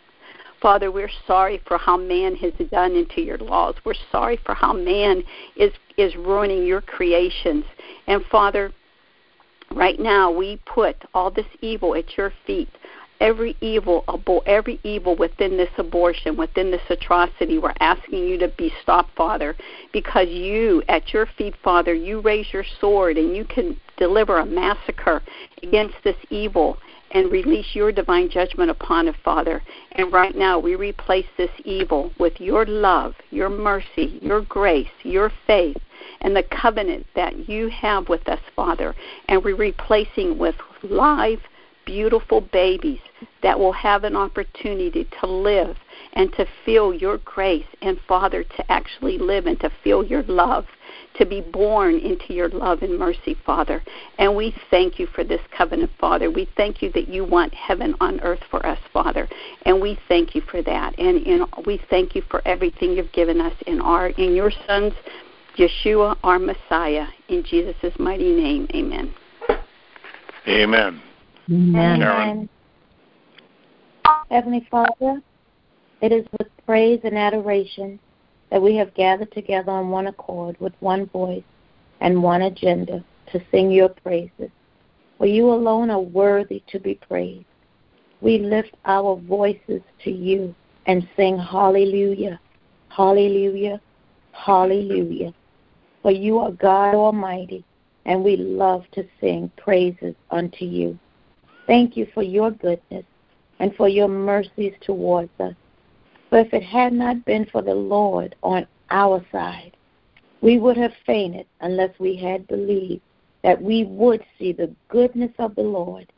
Father, 0.61 0.91
we're 0.91 1.09
sorry 1.25 1.61
for 1.65 1.77
how 1.77 1.97
man 1.97 2.35
has 2.35 2.53
done 2.69 2.95
into 2.95 3.21
your 3.21 3.38
laws. 3.38 3.75
We're 3.83 3.95
sorry 4.11 4.38
for 4.45 4.53
how 4.53 4.73
man 4.73 5.23
is 5.55 5.71
is 5.97 6.15
ruining 6.15 6.65
your 6.65 6.81
creations. 6.81 7.65
And 8.07 8.23
Father, 8.25 8.71
right 9.71 10.00
now 10.00 10.31
we 10.31 10.59
put 10.65 10.95
all 11.13 11.31
this 11.31 11.47
evil 11.61 11.95
at 11.95 12.15
your 12.15 12.31
feet 12.45 12.69
every 13.22 13.56
evil, 13.62 14.04
every 14.46 14.80
evil 14.84 15.16
within 15.16 15.56
this 15.56 15.70
abortion, 15.78 16.36
within 16.36 16.72
this 16.72 16.82
atrocity. 16.90 17.60
We're 17.60 17.74
asking 17.80 18.28
you 18.28 18.38
to 18.40 18.48
be 18.50 18.74
stopped, 18.82 19.16
Father, 19.16 19.56
because 19.94 20.28
you, 20.28 20.84
at 20.90 21.13
your 21.13 21.28
feet, 21.38 21.54
Father, 21.63 21.94
you 21.94 22.20
raise 22.20 22.51
your 22.51 22.66
sword 22.82 23.18
and 23.18 23.36
you 23.36 23.46
can 23.46 23.80
deliver 23.98 24.40
a 24.40 24.46
massacre 24.46 25.22
against 25.62 25.96
this 26.04 26.18
evil 26.32 26.78
and 27.12 27.32
release 27.32 27.68
your 27.75 27.92
divine 27.92 28.30
judgment 28.30 28.72
upon 28.72 29.08
it, 29.08 29.16
Father. 29.24 29.62
And 29.92 30.12
right 30.12 30.36
now, 30.36 30.58
we 30.58 30.75
replace 30.75 31.25
this 31.38 31.51
evil 31.63 32.12
with 32.20 32.40
your 32.40 32.66
love, 32.66 33.13
your 33.30 33.50
mercy, 33.50 34.18
your 34.22 34.42
grace, 34.42 34.88
your 35.04 35.32
faith, 35.46 35.78
and 36.22 36.36
the 36.36 36.44
covenant 36.44 37.06
that 37.16 37.50
you 37.50 37.70
have 37.70 38.10
with 38.10 38.28
us, 38.28 38.40
Father. 38.56 38.96
And 39.28 39.44
we're 39.44 39.56
replacing 39.56 40.38
with 40.38 40.56
live, 40.84 41.42
beautiful 41.91 42.39
babies 42.39 43.01
that 43.43 43.60
will 43.60 43.74
have 43.74 44.05
an 44.05 44.15
opportunity 44.15 45.05
to 45.19 45.27
live 45.27 45.75
and 46.13 46.31
to 46.33 46.45
feel 46.65 46.93
your 46.93 47.17
grace, 47.25 47.65
and 47.81 48.00
Father, 48.07 48.43
to 48.43 48.71
actually 48.71 49.17
live 49.17 49.45
and 49.45 49.60
to 49.60 49.69
feel 49.83 50.03
your 50.03 50.24
love 50.24 50.65
to 51.17 51.25
be 51.25 51.41
born 51.41 51.95
into 52.00 52.33
your 52.33 52.50
love 52.50 52.81
and 52.81 52.98
mercy, 52.98 53.36
Father. 53.45 53.83
And 54.17 54.36
we 54.36 54.55
thank 54.69 55.00
you 55.00 55.07
for 55.07 55.24
this 55.24 55.41
covenant, 55.55 55.91
Father. 56.00 56.31
We 56.31 56.50
thank 56.55 56.81
you 56.81 56.91
that 56.93 57.10
you 57.10 57.25
want 57.25 57.53
heaven 57.53 57.95
on 58.00 58.21
earth 58.21 58.41
for 58.50 58.65
us, 58.65 58.79
Father. 58.93 59.27
And 59.63 59.81
we 59.81 60.00
thank 60.07 60.33
you 60.33 60.41
for 60.50 60.62
that. 60.63 60.98
And, 60.98 61.45
we 61.65 61.81
thank 61.89 62.15
you 62.15 62.24
for 62.29 62.41
everything 62.48 62.93
you've 62.93 63.12
given 63.12 63.41
us 63.41 63.53
in 63.67 63.81
our 63.81 64.07
in 64.10 64.33
your 64.33 64.51
son's 64.65 64.93
Yeshua, 65.57 66.17
our 66.24 66.39
Messiah. 66.39 67.07
In 67.27 67.43
Jesus' 67.43 67.93
mighty 68.00 68.33
name, 68.33 68.67
amen. 68.74 69.13
Amen. 70.48 71.01
Amen. 71.51 72.01
Amen. 72.01 72.50
Heavenly 74.29 74.65
Father, 74.72 75.22
it 76.01 76.13
is 76.13 76.25
with 76.39 76.48
praise 76.65 77.01
and 77.03 77.17
adoration 77.17 78.00
that 78.50 78.62
we 78.62 78.75
have 78.77 78.93
gathered 78.93 79.31
together 79.34 79.72
on 79.72 79.89
one 79.89 80.08
accord 80.08 80.55
with 80.60 80.74
one 80.79 81.08
voice 81.08 81.43
and 82.00 82.24
one 82.24 82.43
agenda 82.43 83.03
to 83.31 83.41
sing 83.51 83.70
your 83.70 83.89
praises. 83.89 84.50
For 85.17 85.25
you 85.25 85.51
alone 85.51 85.89
are 85.89 86.00
worthy 86.00 86.63
to 86.67 86.79
be 86.79 86.96
praised. 86.96 87.46
We 88.22 88.39
lift 88.39 88.75
our 88.86 89.17
voices 89.17 89.81
to 90.03 90.12
you 90.12 90.55
and 90.86 91.08
sing 91.17 91.38
hallelujah, 91.38 92.39
hallelujah, 92.89 93.81
hallelujah. 94.31 95.34
For 96.01 96.12
you 96.12 96.39
are 96.39 96.51
God 96.51 96.96
Almighty, 96.96 97.63
and 98.05 98.24
we 98.24 98.38
love 98.38 98.86
to 98.93 99.03
sing 99.20 99.51
praises 99.58 100.15
unto 100.31 100.65
you. 100.65 100.98
Thank 101.72 101.96
you 101.96 102.06
for 102.13 102.22
your 102.22 102.51
goodness 102.51 103.06
and 103.60 103.74
for 103.75 103.88
your 103.88 104.10
mercies 104.10 104.74
towards 104.82 105.32
us. 105.40 105.54
For 106.30 106.40
if 106.40 106.54
it 106.54 106.63
had 106.63 106.92
not 106.92 107.24
been 107.24 107.46
for 107.46 107.62
the 107.62 107.74
Lord 107.74 108.36
on 108.44 108.68
our 108.90 109.25
side, 109.32 109.78
we 110.42 110.60
would 110.60 110.75
have 110.75 110.92
fainted 111.06 111.46
unless 111.62 111.98
we 111.98 112.18
had 112.18 112.46
believed 112.50 113.01
that 113.44 113.62
we 113.62 113.86
would 113.86 114.22
see 114.38 114.51
the 114.51 114.75
goodness 114.90 115.32
of 115.40 115.56
the 115.56 115.62
Lord 115.62 116.12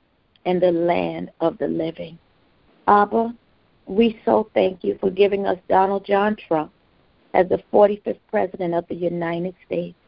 in 0.46 0.60
the 0.60 0.72
land 0.72 1.30
of 1.40 1.60
the 1.60 1.68
living. 1.68 2.18
Abba, 2.88 3.36
we 3.86 4.20
so 4.26 4.50
thank 4.56 4.84
you 4.84 4.98
for 5.00 5.12
giving 5.12 5.46
us 5.46 5.60
Donald 5.70 6.04
John 6.04 6.36
Trump 6.36 6.72
as 7.36 7.48
the 7.48 7.62
45th 7.72 8.18
President 8.32 8.74
of 8.74 8.88
the 8.88 8.96
United 8.96 9.54
States. 9.68 10.00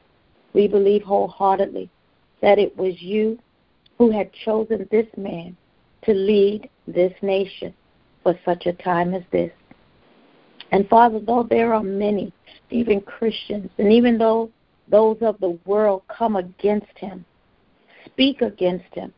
We 0.53 0.67
believe 0.67 1.03
wholeheartedly 1.03 1.87
that 2.41 2.57
it 2.57 2.75
was 2.75 2.99
you 2.99 3.37
who 3.97 4.11
had 4.11 4.31
chosen 4.33 4.87
this 4.91 5.07
man 5.17 5.55
to 6.03 6.13
lead 6.13 6.69
this 6.87 7.13
nation 7.21 7.73
for 8.23 8.37
such 8.45 8.65
a 8.65 8.73
time 8.73 9.13
as 9.13 9.23
this. 9.31 9.51
And 10.71 10.87
Father, 10.89 11.19
though 11.19 11.43
there 11.43 11.73
are 11.73 11.83
many, 11.83 12.33
even 12.69 13.01
Christians, 13.01 13.69
and 13.77 13.91
even 13.91 14.17
though 14.17 14.51
those 14.87 15.17
of 15.21 15.39
the 15.39 15.57
world 15.65 16.03
come 16.07 16.35
against 16.35 16.97
him, 16.97 17.25
speak 18.05 18.41
against 18.41 18.93
him, 18.93 19.13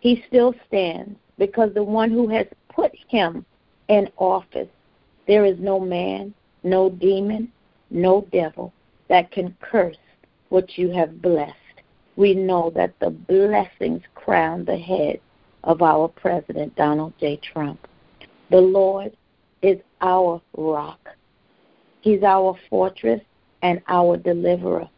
he 0.00 0.24
still 0.26 0.54
stands 0.66 1.16
because 1.38 1.72
the 1.74 1.82
one 1.82 2.10
who 2.10 2.28
has 2.28 2.46
put 2.68 2.92
him 3.08 3.44
in 3.88 4.08
office, 4.16 4.68
there 5.26 5.44
is 5.44 5.58
no 5.58 5.78
man, 5.78 6.34
no 6.62 6.90
demon, 6.90 7.50
no 7.90 8.26
devil 8.32 8.72
that 9.08 9.30
can 9.30 9.56
curse 9.60 9.96
what 10.48 10.76
you 10.76 10.90
have 10.90 11.22
blessed. 11.22 11.54
We 12.16 12.34
know 12.34 12.70
that 12.74 12.98
the 12.98 13.10
blessings 13.10 14.02
crown 14.14 14.64
the 14.64 14.76
head 14.76 15.20
of 15.64 15.82
our 15.82 16.08
President, 16.08 16.74
Donald 16.76 17.12
J. 17.20 17.38
Trump. 17.52 17.86
The 18.50 18.60
Lord 18.60 19.16
is 19.62 19.78
our 20.00 20.40
rock. 20.56 21.00
He's 22.00 22.22
our 22.22 22.56
fortress 22.70 23.20
and 23.62 23.82
our 23.88 24.16
deliverer. 24.16 24.88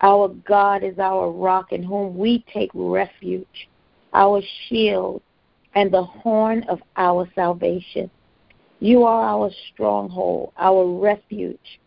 Our 0.00 0.28
God 0.28 0.84
is 0.84 0.98
our 0.98 1.30
rock 1.30 1.72
in 1.72 1.82
whom 1.82 2.16
we 2.16 2.44
take 2.52 2.70
refuge, 2.72 3.68
our 4.14 4.40
shield 4.68 5.20
and 5.74 5.92
the 5.92 6.04
horn 6.04 6.64
of 6.68 6.80
our 6.96 7.28
salvation. 7.34 8.10
You 8.80 9.02
are 9.02 9.22
our 9.22 9.50
stronghold, 9.72 10.52
our 10.56 10.86
refuge, 10.86 11.80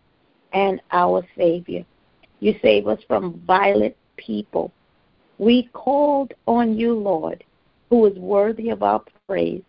and 0.51 0.81
our 0.91 1.25
Savior. 1.37 1.85
You 2.41 2.55
save 2.61 2.87
us 2.87 2.99
from 3.07 3.41
violent 3.47 3.95
people. 4.25 4.71
We 5.37 5.69
called 5.73 6.33
on 6.47 6.77
you, 6.77 6.93
Lord, 6.93 7.43
who 7.89 8.05
is 8.05 8.17
worthy 8.17 8.69
of 8.69 8.83
our 8.83 9.03
praise, 9.27 9.63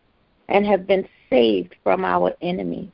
and 0.49 0.67
have 0.67 0.87
been 0.87 1.09
saved 1.31 1.75
from 1.83 2.05
our 2.05 2.35
enemies. 2.43 2.91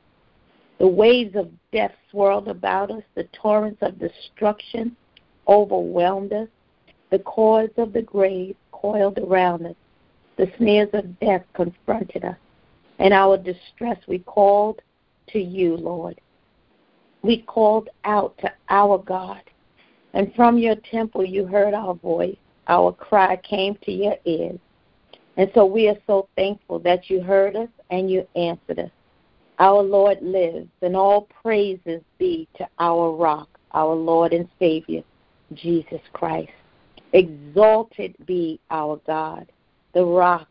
The 0.79 0.87
waves 0.87 1.35
of 1.35 1.51
death 1.73 1.91
swirled 2.09 2.47
about 2.47 2.89
us, 2.89 3.03
the 3.15 3.25
torrents 3.33 3.79
of 3.81 3.99
destruction 3.99 4.95
overwhelmed 5.47 6.31
us, 6.31 6.47
the 7.09 7.19
cords 7.19 7.73
of 7.77 7.91
the 7.91 8.01
grave 8.01 8.55
coiled 8.71 9.17
around 9.17 9.65
us, 9.65 9.75
the 10.37 10.49
snares 10.57 10.89
of 10.93 11.19
death 11.19 11.43
confronted 11.53 12.23
us. 12.23 12.37
In 12.99 13.11
our 13.11 13.37
distress, 13.37 13.97
we 14.07 14.19
called 14.19 14.81
to 15.29 15.39
you, 15.39 15.75
Lord. 15.75 16.21
We 17.21 17.41
called 17.41 17.89
out 18.05 18.37
to 18.39 18.51
our 18.69 18.97
God, 18.99 19.41
and 20.13 20.33
from 20.35 20.57
your 20.57 20.75
temple 20.91 21.23
you 21.23 21.45
heard 21.45 21.73
our 21.73 21.93
voice. 21.93 22.37
Our 22.67 22.91
cry 22.91 23.35
came 23.37 23.75
to 23.83 23.91
your 23.91 24.15
ears. 24.25 24.59
And 25.37 25.49
so 25.53 25.65
we 25.65 25.87
are 25.87 25.97
so 26.05 26.27
thankful 26.35 26.79
that 26.79 27.09
you 27.09 27.21
heard 27.21 27.55
us 27.55 27.69
and 27.89 28.09
you 28.09 28.27
answered 28.35 28.79
us. 28.79 28.91
Our 29.59 29.81
Lord 29.81 30.19
lives, 30.21 30.69
and 30.81 30.95
all 30.95 31.27
praises 31.41 32.01
be 32.17 32.47
to 32.57 32.67
our 32.79 33.11
rock, 33.11 33.49
our 33.73 33.93
Lord 33.93 34.31
and 34.31 34.47
Savior, 34.57 35.03
Jesus 35.53 36.01
Christ. 36.13 36.51
Exalted 37.13 38.15
be 38.25 38.59
our 38.71 39.01
God, 39.05 39.51
the 39.93 40.05
rock, 40.05 40.47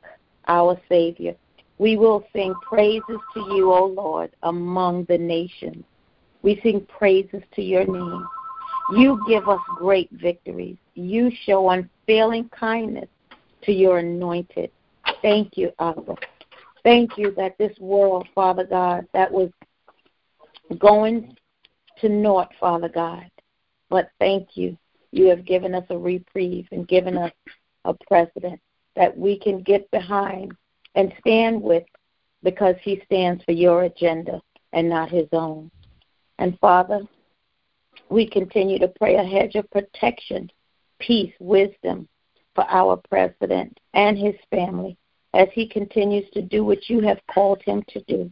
our 0.47 0.79
Savior. 0.89 1.35
We 1.79 1.97
will 1.97 2.27
sing 2.35 2.55
praises 2.63 3.21
to 3.35 3.41
you, 3.55 3.73
O 3.73 3.87
Lord, 3.87 4.31
among 4.43 5.05
the 5.05 5.19
nations. 5.19 5.85
We 6.43 6.61
sing 6.63 6.87
praises 6.87 7.43
to 7.55 7.63
your 7.63 7.87
name. 7.87 8.27
You 8.91 9.23
give 9.29 9.49
us 9.49 9.61
great 9.77 10.11
victories. 10.13 10.77
You 10.95 11.31
show 11.45 11.71
unfailing 11.71 12.49
kindness 12.49 13.09
to 13.63 13.73
your 13.73 13.99
anointed. 13.99 14.71
Thank 15.21 15.57
you, 15.57 15.73
Abba. 15.79 16.17
Thank 16.85 17.19
you 17.19 17.33
that 17.33 17.59
this 17.59 17.77
world, 17.79 18.29
Father 18.35 18.65
God, 18.65 19.07
that 19.13 19.31
was 19.31 19.51
going 20.79 21.37
to 22.01 22.09
naught, 22.09 22.53
Father 22.59 22.89
God. 22.89 23.31
But 23.91 24.11
thank 24.19 24.57
you. 24.57 24.77
You 25.11 25.27
have 25.27 25.45
given 25.45 25.75
us 25.75 25.85
a 25.91 25.99
reprieve 25.99 26.69
and 26.73 26.87
given 26.87 27.17
us 27.17 27.33
a 27.85 27.95
president 28.07 28.61
that 28.97 29.17
we 29.17 29.39
can 29.39 29.63
get 29.63 29.91
behind 29.91 30.53
and 30.95 31.13
stand 31.21 31.63
with 31.63 31.85
because 32.43 32.77
he 32.83 33.03
stands 33.05 33.43
for 33.45 33.53
your 33.53 33.85
agenda 33.85 34.41
and 34.73 34.89
not 34.89 35.11
his 35.11 35.29
own. 35.33 35.71
And 36.39 36.59
Father, 36.59 37.03
we 38.11 38.29
continue 38.29 38.79
to 38.79 38.89
pray 38.89 39.17
a 39.17 39.25
hedge 39.25 39.55
of 39.55 39.71
protection, 39.71 40.51
peace, 40.99 41.33
wisdom 41.41 42.09
for 42.55 42.65
our 42.69 42.97
president 43.09 43.79
and 43.95 44.19
his 44.19 44.35
family 44.51 44.97
as 45.35 45.49
he 45.53 45.69
continues 45.69 46.29
to 46.33 46.43
do 46.43 46.65
what 46.65 46.89
you 46.89 47.01
have 47.01 47.21
called 47.33 47.63
him 47.63 47.85
to 47.89 48.01
do. 48.09 48.31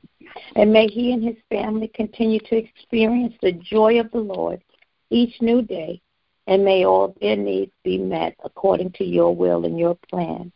And 0.56 0.72
may 0.72 0.86
he 0.86 1.12
and 1.12 1.22
his 1.22 1.36
family 1.50 1.88
continue 1.88 2.40
to 2.40 2.56
experience 2.56 3.34
the 3.42 3.52
joy 3.52 4.00
of 4.00 4.10
the 4.10 4.18
Lord 4.18 4.62
each 5.10 5.40
new 5.40 5.62
day, 5.62 6.00
and 6.46 6.64
may 6.64 6.84
all 6.84 7.14
their 7.20 7.36
needs 7.36 7.72
be 7.84 7.98
met 7.98 8.34
according 8.44 8.92
to 8.92 9.04
your 9.04 9.34
will 9.34 9.64
and 9.64 9.78
your 9.78 9.96
plan. 10.10 10.50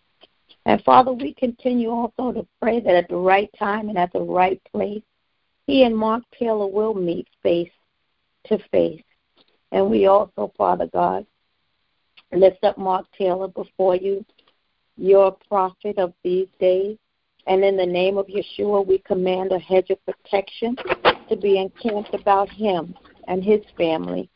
And 0.66 0.82
Father, 0.82 1.12
we 1.12 1.34
continue 1.34 1.90
also 1.90 2.32
to 2.32 2.46
pray 2.60 2.80
that 2.80 2.94
at 2.94 3.08
the 3.08 3.16
right 3.16 3.50
time 3.58 3.88
and 3.88 3.98
at 3.98 4.12
the 4.12 4.20
right 4.20 4.60
place, 4.72 5.02
he 5.66 5.84
and 5.84 5.96
Mark 5.96 6.24
Taylor 6.38 6.66
will 6.66 6.94
meet 6.94 7.28
face 7.42 7.70
to 8.46 8.58
face. 8.70 9.02
And 9.72 9.90
we 9.90 10.06
also, 10.06 10.52
Father 10.56 10.88
God, 10.92 11.26
lift 12.32 12.62
up 12.64 12.78
Mark 12.78 13.06
Taylor 13.16 13.48
before 13.48 13.96
you 13.96 14.24
your 15.00 15.36
prophet 15.48 15.98
of 15.98 16.12
these 16.22 16.48
days, 16.60 16.98
And 17.46 17.64
in 17.64 17.76
the 17.76 17.86
name 17.86 18.18
of 18.18 18.26
Yeshua, 18.26 18.86
we 18.86 18.98
command 18.98 19.50
a 19.50 19.58
hedge 19.58 19.90
of 19.90 19.98
protection 20.04 20.76
to 21.28 21.36
be 21.36 21.58
encamped 21.58 22.12
about 22.12 22.50
him 22.50 22.94
and 23.26 23.42
his 23.42 23.60
family. 23.78 24.28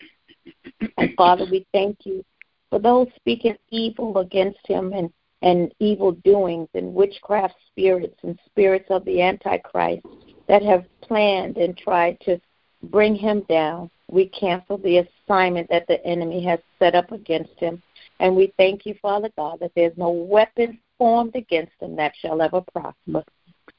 And 0.96 1.10
Father, 1.16 1.44
we 1.50 1.66
thank 1.72 2.06
you 2.06 2.24
for 2.70 2.78
those 2.78 3.08
speaking 3.16 3.56
evil 3.70 4.18
against 4.18 4.66
him 4.66 4.94
and, 4.94 5.12
and 5.42 5.72
evil 5.80 6.12
doings 6.12 6.68
and 6.74 6.94
witchcraft 6.94 7.54
spirits 7.70 8.18
and 8.22 8.38
spirits 8.46 8.86
of 8.88 9.04
the 9.04 9.20
Antichrist 9.20 10.06
that 10.48 10.62
have 10.62 10.86
planned 11.02 11.58
and 11.58 11.76
tried 11.76 12.18
to 12.20 12.40
bring 12.84 13.14
him 13.14 13.44
down. 13.50 13.90
We 14.10 14.28
cancel 14.28 14.78
the 14.78 14.98
assignment 14.98 15.68
that 15.70 15.86
the 15.86 16.04
enemy 16.04 16.44
has 16.44 16.58
set 16.78 16.94
up 16.94 17.12
against 17.12 17.58
him. 17.58 17.82
And 18.20 18.36
we 18.36 18.52
thank 18.56 18.86
you, 18.86 18.94
Father 19.00 19.30
God, 19.36 19.58
that 19.60 19.72
there's 19.74 19.96
no 19.96 20.10
weapon 20.10 20.78
formed 20.98 21.34
against 21.34 21.72
him 21.80 21.96
that 21.96 22.12
shall 22.20 22.40
ever 22.42 22.62
prosper. 22.72 23.24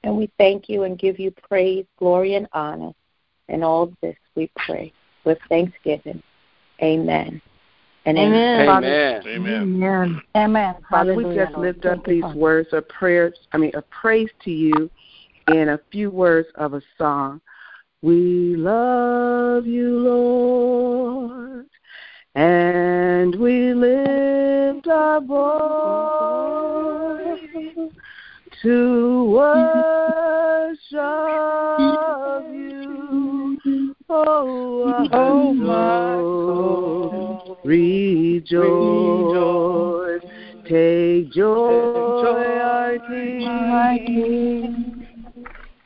And 0.04 0.18
we 0.18 0.30
thank 0.38 0.68
you 0.68 0.84
and 0.84 1.00
give 1.00 1.20
you 1.20 1.32
praise, 1.32 1.86
glory, 1.98 2.36
and 2.36 2.48
honor. 2.54 2.92
And 3.50 3.64
all 3.64 3.94
this 4.02 4.16
we 4.36 4.52
pray 4.56 4.92
with 5.24 5.38
thanksgiving. 5.50 6.22
Amen. 6.82 7.42
And 8.06 8.18
amen. 8.18 8.62
Amen. 8.62 9.22
Amen. 9.28 9.62
Amen. 9.62 10.22
Amen. 10.36 10.76
Father, 10.90 11.16
we 11.16 11.24
just 11.34 11.58
lift 11.58 11.86
up 11.86 12.06
these 12.06 12.24
words 12.36 12.70
of 12.72 12.88
prayers, 12.88 13.34
I 13.52 13.58
mean, 13.58 13.72
of 13.76 13.90
praise 13.90 14.30
to 14.44 14.52
you 14.52 14.90
in 15.48 15.70
a 15.70 15.80
few 15.92 16.12
words 16.12 16.48
of 16.56 16.74
a 16.74 16.82
song. 16.98 17.42
We 18.06 18.56
love 18.56 19.66
you, 19.66 19.98
Lord, 19.98 21.66
and 22.36 23.34
we 23.34 23.74
lift 23.74 24.88
our 24.88 25.20
voice 25.22 25.40
to 28.62 29.24
worship 29.32 30.84
you. 32.54 33.58
Oh, 34.08 35.08
oh 35.12 35.54
my 35.54 36.18
soul, 36.22 37.58
rejoice. 37.64 38.54
Take 40.70 41.32
joy, 41.32 42.60
our 42.62 43.00
King, 43.08 45.08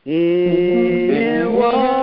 in 0.05 1.53
what 1.53 1.98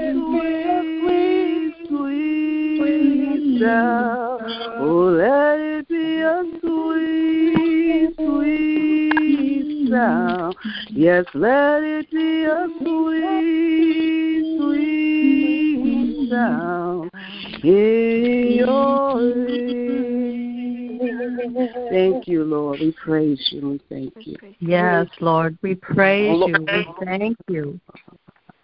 it 0.00 0.14
be 0.14 0.62
a 0.64 0.82
sweet, 1.00 1.88
sweet, 1.88 2.78
sweet 2.78 3.60
sound. 3.60 4.40
Oh, 4.80 5.10
let 5.16 5.58
it 5.58 5.88
be 5.88 6.20
a 6.20 6.44
sweet, 6.60 8.14
sweet 8.16 9.90
sound. 9.90 10.54
Yes, 10.90 11.24
let 11.34 11.82
it 11.82 12.10
be 12.10 12.44
a 12.44 12.68
sweet, 12.80 14.58
sweet 14.58 16.28
sound 16.30 17.10
in 17.64 18.56
your 18.58 19.20
ear. 19.22 19.78
Thank 21.90 22.28
you, 22.28 22.44
Lord. 22.44 22.80
We 22.80 22.92
praise 22.92 23.40
you. 23.50 23.68
We 23.70 23.80
thank 23.88 24.14
you. 24.26 24.36
Yes, 24.60 25.06
Lord. 25.20 25.58
We 25.62 25.74
praise 25.74 26.42
you. 26.46 26.66
We 26.70 26.86
thank 27.04 27.38
you. 27.48 27.80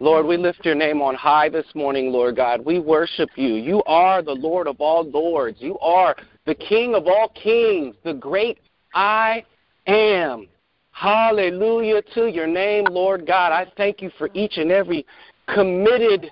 Lord, 0.05 0.27
we 0.27 0.37
lift 0.37 0.63
your 0.63 0.75
name 0.75 1.01
on 1.01 1.15
high 1.15 1.49
this 1.49 1.65
morning, 1.73 2.11
Lord 2.11 2.35
God. 2.35 2.63
We 2.63 2.77
worship 2.77 3.31
you. 3.37 3.55
You 3.55 3.81
are 3.87 4.21
the 4.21 4.35
Lord 4.35 4.67
of 4.67 4.79
all 4.79 5.03
lords. 5.03 5.57
You 5.59 5.79
are 5.79 6.15
the 6.45 6.53
King 6.53 6.93
of 6.93 7.07
all 7.07 7.29
kings, 7.29 7.95
the 8.03 8.13
great 8.13 8.59
I 8.93 9.43
am. 9.87 10.47
Hallelujah 10.91 12.03
to 12.13 12.27
your 12.27 12.45
name, 12.45 12.85
Lord 12.85 13.25
God. 13.25 13.51
I 13.51 13.65
thank 13.77 13.99
you 13.99 14.11
for 14.15 14.29
each 14.35 14.57
and 14.57 14.71
every 14.71 15.07
committed 15.51 16.31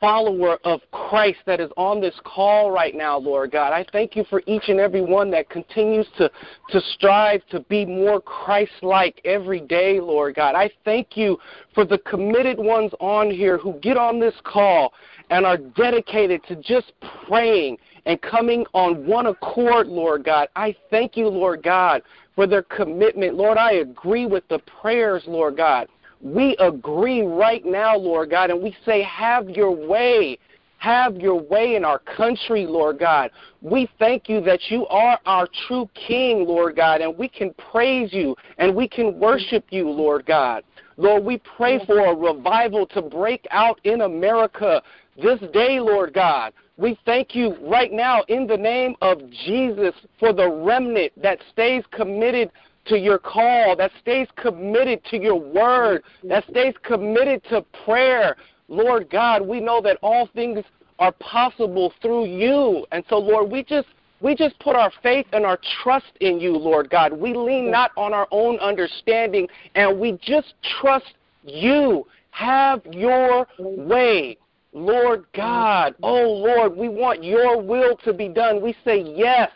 follower 0.00 0.58
of 0.64 0.80
Christ 0.92 1.38
that 1.46 1.60
is 1.60 1.70
on 1.76 2.00
this 2.00 2.14
call 2.24 2.70
right 2.70 2.94
now, 2.94 3.18
Lord 3.18 3.50
God. 3.50 3.72
I 3.72 3.84
thank 3.92 4.16
you 4.16 4.24
for 4.30 4.42
each 4.46 4.64
and 4.68 4.78
every 4.78 5.00
one 5.00 5.30
that 5.32 5.50
continues 5.50 6.06
to, 6.18 6.30
to 6.70 6.80
strive 6.94 7.42
to 7.50 7.60
be 7.60 7.84
more 7.84 8.20
Christ 8.20 8.72
like 8.82 9.20
every 9.24 9.60
day, 9.60 10.00
Lord 10.00 10.36
God. 10.36 10.54
I 10.54 10.70
thank 10.84 11.16
you 11.16 11.38
for 11.74 11.84
the 11.84 11.98
committed 11.98 12.58
ones 12.58 12.92
on 13.00 13.30
here 13.30 13.58
who 13.58 13.74
get 13.80 13.96
on 13.96 14.20
this 14.20 14.34
call 14.44 14.92
and 15.30 15.44
are 15.44 15.58
dedicated 15.58 16.42
to 16.48 16.56
just 16.56 16.92
praying 17.26 17.76
and 18.06 18.20
coming 18.22 18.64
on 18.72 19.06
one 19.06 19.26
accord, 19.26 19.88
Lord 19.88 20.24
God. 20.24 20.48
I 20.56 20.74
thank 20.90 21.16
you, 21.16 21.28
Lord 21.28 21.62
God, 21.62 22.02
for 22.34 22.46
their 22.46 22.62
commitment. 22.62 23.34
Lord, 23.34 23.58
I 23.58 23.72
agree 23.74 24.26
with 24.26 24.46
the 24.48 24.60
prayers, 24.80 25.24
Lord 25.26 25.56
God 25.56 25.88
we 26.20 26.56
agree 26.58 27.22
right 27.22 27.64
now, 27.64 27.96
Lord 27.96 28.30
God, 28.30 28.50
and 28.50 28.62
we 28.62 28.76
say, 28.84 29.02
have 29.02 29.48
your 29.50 29.70
way. 29.70 30.38
Have 30.78 31.16
your 31.16 31.40
way 31.40 31.74
in 31.74 31.84
our 31.84 31.98
country, 31.98 32.64
Lord 32.64 33.00
God. 33.00 33.32
We 33.62 33.88
thank 33.98 34.28
you 34.28 34.40
that 34.42 34.60
you 34.68 34.86
are 34.86 35.18
our 35.26 35.48
true 35.66 35.90
King, 35.94 36.46
Lord 36.46 36.76
God, 36.76 37.00
and 37.00 37.18
we 37.18 37.28
can 37.28 37.52
praise 37.54 38.12
you 38.12 38.36
and 38.58 38.76
we 38.76 38.86
can 38.86 39.18
worship 39.18 39.64
you, 39.70 39.90
Lord 39.90 40.24
God. 40.24 40.62
Lord, 40.96 41.24
we 41.24 41.40
pray 41.56 41.84
for 41.84 42.06
a 42.06 42.14
revival 42.14 42.86
to 42.88 43.02
break 43.02 43.44
out 43.50 43.80
in 43.82 44.02
America 44.02 44.80
this 45.20 45.40
day, 45.52 45.80
Lord 45.80 46.14
God. 46.14 46.52
We 46.76 46.96
thank 47.04 47.34
you 47.34 47.56
right 47.60 47.92
now 47.92 48.22
in 48.28 48.46
the 48.46 48.56
name 48.56 48.94
of 49.02 49.18
Jesus 49.46 49.94
for 50.20 50.32
the 50.32 50.48
remnant 50.48 51.12
that 51.20 51.38
stays 51.52 51.82
committed 51.90 52.52
to 52.88 52.98
your 52.98 53.18
call, 53.18 53.76
that 53.76 53.90
stays 54.00 54.28
committed 54.36 55.04
to 55.10 55.18
your 55.18 55.36
word, 55.38 56.02
that 56.24 56.44
stays 56.50 56.74
committed 56.82 57.42
to 57.50 57.64
prayer. 57.84 58.36
Lord 58.68 59.08
God, 59.10 59.46
we 59.46 59.60
know 59.60 59.80
that 59.82 59.98
all 60.02 60.28
things 60.34 60.64
are 60.98 61.12
possible 61.12 61.92
through 62.02 62.26
you. 62.26 62.86
And 62.92 63.04
so, 63.08 63.18
Lord, 63.18 63.50
we 63.50 63.62
just 63.62 63.88
we 64.20 64.34
just 64.34 64.58
put 64.58 64.74
our 64.74 64.92
faith 65.02 65.26
and 65.32 65.46
our 65.46 65.58
trust 65.82 66.12
in 66.20 66.40
you, 66.40 66.56
Lord 66.56 66.90
God. 66.90 67.12
We 67.12 67.34
lean 67.34 67.70
not 67.70 67.92
on 67.96 68.12
our 68.12 68.26
own 68.32 68.58
understanding, 68.58 69.48
and 69.74 69.98
we 69.98 70.18
just 70.20 70.54
trust 70.80 71.14
you. 71.44 72.06
Have 72.30 72.82
your 72.86 73.46
way. 73.58 74.38
Lord 74.72 75.24
God, 75.34 75.94
oh 76.02 76.30
Lord, 76.30 76.76
we 76.76 76.88
want 76.88 77.24
your 77.24 77.60
will 77.60 77.96
to 78.04 78.12
be 78.12 78.28
done. 78.28 78.60
We 78.60 78.76
say 78.84 79.00
yes 79.00 79.50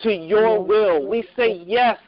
to 0.00 0.12
your 0.12 0.62
will. 0.62 1.06
We 1.06 1.28
say 1.36 1.62
yes 1.66 1.98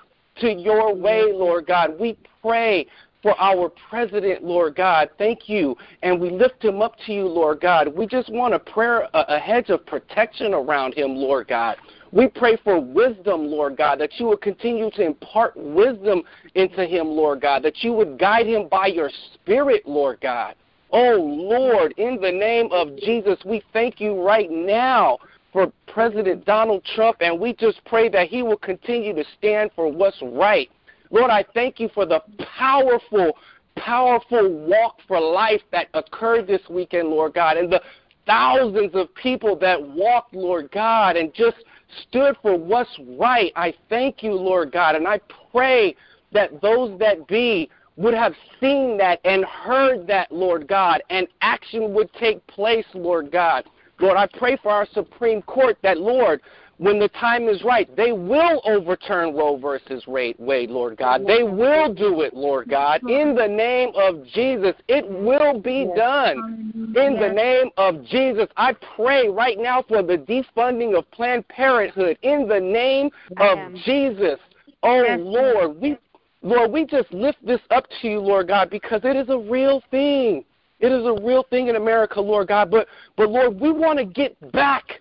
to 0.41 0.53
your 0.53 0.95
way, 0.95 1.25
Lord 1.33 1.67
God. 1.67 1.99
We 1.99 2.17
pray 2.43 2.87
for 3.23 3.39
our 3.41 3.71
president, 3.91 4.45
Lord 4.45 4.77
God. 4.77 5.11
Thank 5.19 5.49
you. 5.49 5.77
And 6.03 6.21
we 6.21 6.31
lift 6.31 6.65
him 6.65 6.81
up 6.81 6.95
to 7.07 7.13
you, 7.13 7.27
Lord 7.27 7.61
God. 7.61 7.89
We 7.89 8.07
just 8.07 8.31
want 8.31 8.55
a 8.55 8.59
prayer, 8.59 9.09
a, 9.15 9.25
a 9.29 9.39
hedge 9.39 9.71
of 9.71 9.85
protection 9.87 10.55
around 10.55 10.95
him, 10.95 11.17
Lord 11.17 11.49
God. 11.49 11.77
We 12.13 12.29
pray 12.29 12.57
for 12.65 12.81
wisdom, 12.81 13.47
Lord 13.49 13.77
God, 13.77 14.01
that 14.01 14.19
you 14.19 14.27
would 14.27 14.41
continue 14.41 14.91
to 14.93 15.03
impart 15.03 15.57
wisdom 15.57 16.23
into 16.55 16.87
him, 16.87 17.09
Lord 17.09 17.43
God, 17.43 17.63
that 17.65 17.83
you 17.83 17.93
would 17.93 18.19
guide 18.19 18.47
him 18.47 18.69
by 18.69 18.87
your 18.87 19.11
spirit, 19.35 19.87
Lord 19.87 20.21
God. 20.21 20.55
Oh, 20.91 21.17
Lord, 21.19 21.93
in 21.99 22.19
the 22.21 22.33
name 22.33 22.69
of 22.73 22.97
Jesus, 22.97 23.39
we 23.45 23.63
thank 23.75 24.01
you 24.01 24.23
right 24.23 24.51
now 24.51 25.19
for 25.59 25.73
President 25.93 26.45
Donald 26.45 26.85
Trump, 26.95 27.17
and 27.19 27.41
we 27.41 27.53
just 27.53 27.85
pray 27.85 28.09
that 28.11 28.29
he 28.29 28.45
will 28.45 28.59
continue 28.59 29.13
to 29.13 29.25
stand 29.37 29.73
for 29.75 29.91
what's 29.91 30.23
right. 30.23 30.71
Lord, 31.11 31.33
I 31.33 31.45
thank 31.53 31.81
you 31.81 31.89
for 31.93 32.07
the 32.07 32.23
powerful, 32.57 33.33
powerful 33.77 34.49
walk 34.53 34.99
for 35.09 35.19
life 35.19 35.63
that 35.73 35.89
occurred 35.95 36.47
this 36.47 36.61
weekend, 36.71 37.09
Lord 37.09 37.35
God, 37.35 37.57
and 37.57 37.73
the 37.73 37.83
thousands 38.25 38.95
of 38.95 39.13
people 39.17 39.57
that 39.57 39.83
walked, 39.83 40.33
Lord 40.33 40.71
God, 40.71 41.17
and 41.17 41.35
just 41.35 41.57
stood 42.03 42.37
for 42.41 42.57
what's 42.57 42.97
right. 43.19 43.51
I 43.57 43.75
thank 43.89 44.23
you, 44.23 44.35
Lord 44.35 44.71
God, 44.71 44.95
and 44.95 45.09
I 45.09 45.19
pray 45.51 45.97
that 46.31 46.63
those 46.63 46.97
that 47.01 47.27
be 47.27 47.69
would 47.97 48.15
have 48.15 48.35
seen 48.61 48.97
that 48.99 49.19
and 49.25 49.45
heard 49.45 50.07
that, 50.07 50.31
Lord 50.31 50.69
God, 50.69 51.03
and 51.11 51.27
action 51.41 51.93
would 51.95 52.13
take 52.13 52.47
place, 52.47 52.87
Lord 52.95 53.33
God. 53.33 53.65
Lord, 54.01 54.17
I 54.17 54.27
pray 54.27 54.57
for 54.63 54.71
our 54.71 54.87
Supreme 54.93 55.43
Court 55.43 55.77
that, 55.83 55.99
Lord, 55.99 56.41
when 56.79 57.01
the 57.01 57.09
time 57.09 57.49
is 57.49 57.65
right, 57.65 57.95
they 57.97 58.13
will 58.13 58.63
overturn 58.65 59.35
Roe 59.35 59.57
versus 59.57 60.07
Wade, 60.07 60.37
Lord 60.39 60.97
God. 60.97 61.27
They 61.27 61.43
will 61.43 61.93
do 61.93 62.21
it, 62.23 62.35
Lord 62.35 62.69
God. 62.69 63.03
In 63.09 63.35
the 63.35 63.49
name 63.49 63.91
of 63.97 64.25
Jesus, 64.33 64.75
it 64.87 65.09
will 65.09 65.61
be 65.61 65.91
done. 65.97 66.65
In 66.95 67.19
the 67.19 67.29
name 67.29 67.71
of 67.77 68.05
Jesus, 68.05 68.47
I 68.57 68.75
pray 68.97 69.29
right 69.29 69.59
now 69.59 69.83
for 69.83 70.03
the 70.03 70.19
defunding 70.19 70.97
of 70.97 71.11
Planned 71.11 71.49
Parenthood. 71.49 72.17
In 72.23 72.47
the 72.47 72.61
name 72.61 73.11
of 73.39 73.75
Jesus. 73.85 74.39
Oh, 74.85 75.17
Lord, 75.19 75.81
we 75.81 75.99
Lord, 76.43 76.71
we 76.71 76.87
just 76.87 77.13
lift 77.13 77.45
this 77.45 77.61
up 77.71 77.85
to 78.01 78.09
you, 78.09 78.21
Lord 78.21 78.47
God, 78.47 78.71
because 78.71 79.01
it 79.03 79.17
is 79.17 79.29
a 79.29 79.39
real 79.39 79.83
thing. 79.91 80.45
It 80.81 80.93
is 80.93 81.05
a 81.05 81.23
real 81.23 81.45
thing 81.51 81.69
in 81.69 81.77
America, 81.77 82.21
Lord 82.21 82.49
God. 82.49 82.71
But, 82.71 82.87
but 83.17 83.31
Lord, 83.31 83.59
we 83.61 83.73
want 83.73 83.99
to 83.99 84.05
get 84.05 84.53
back 84.53 85.01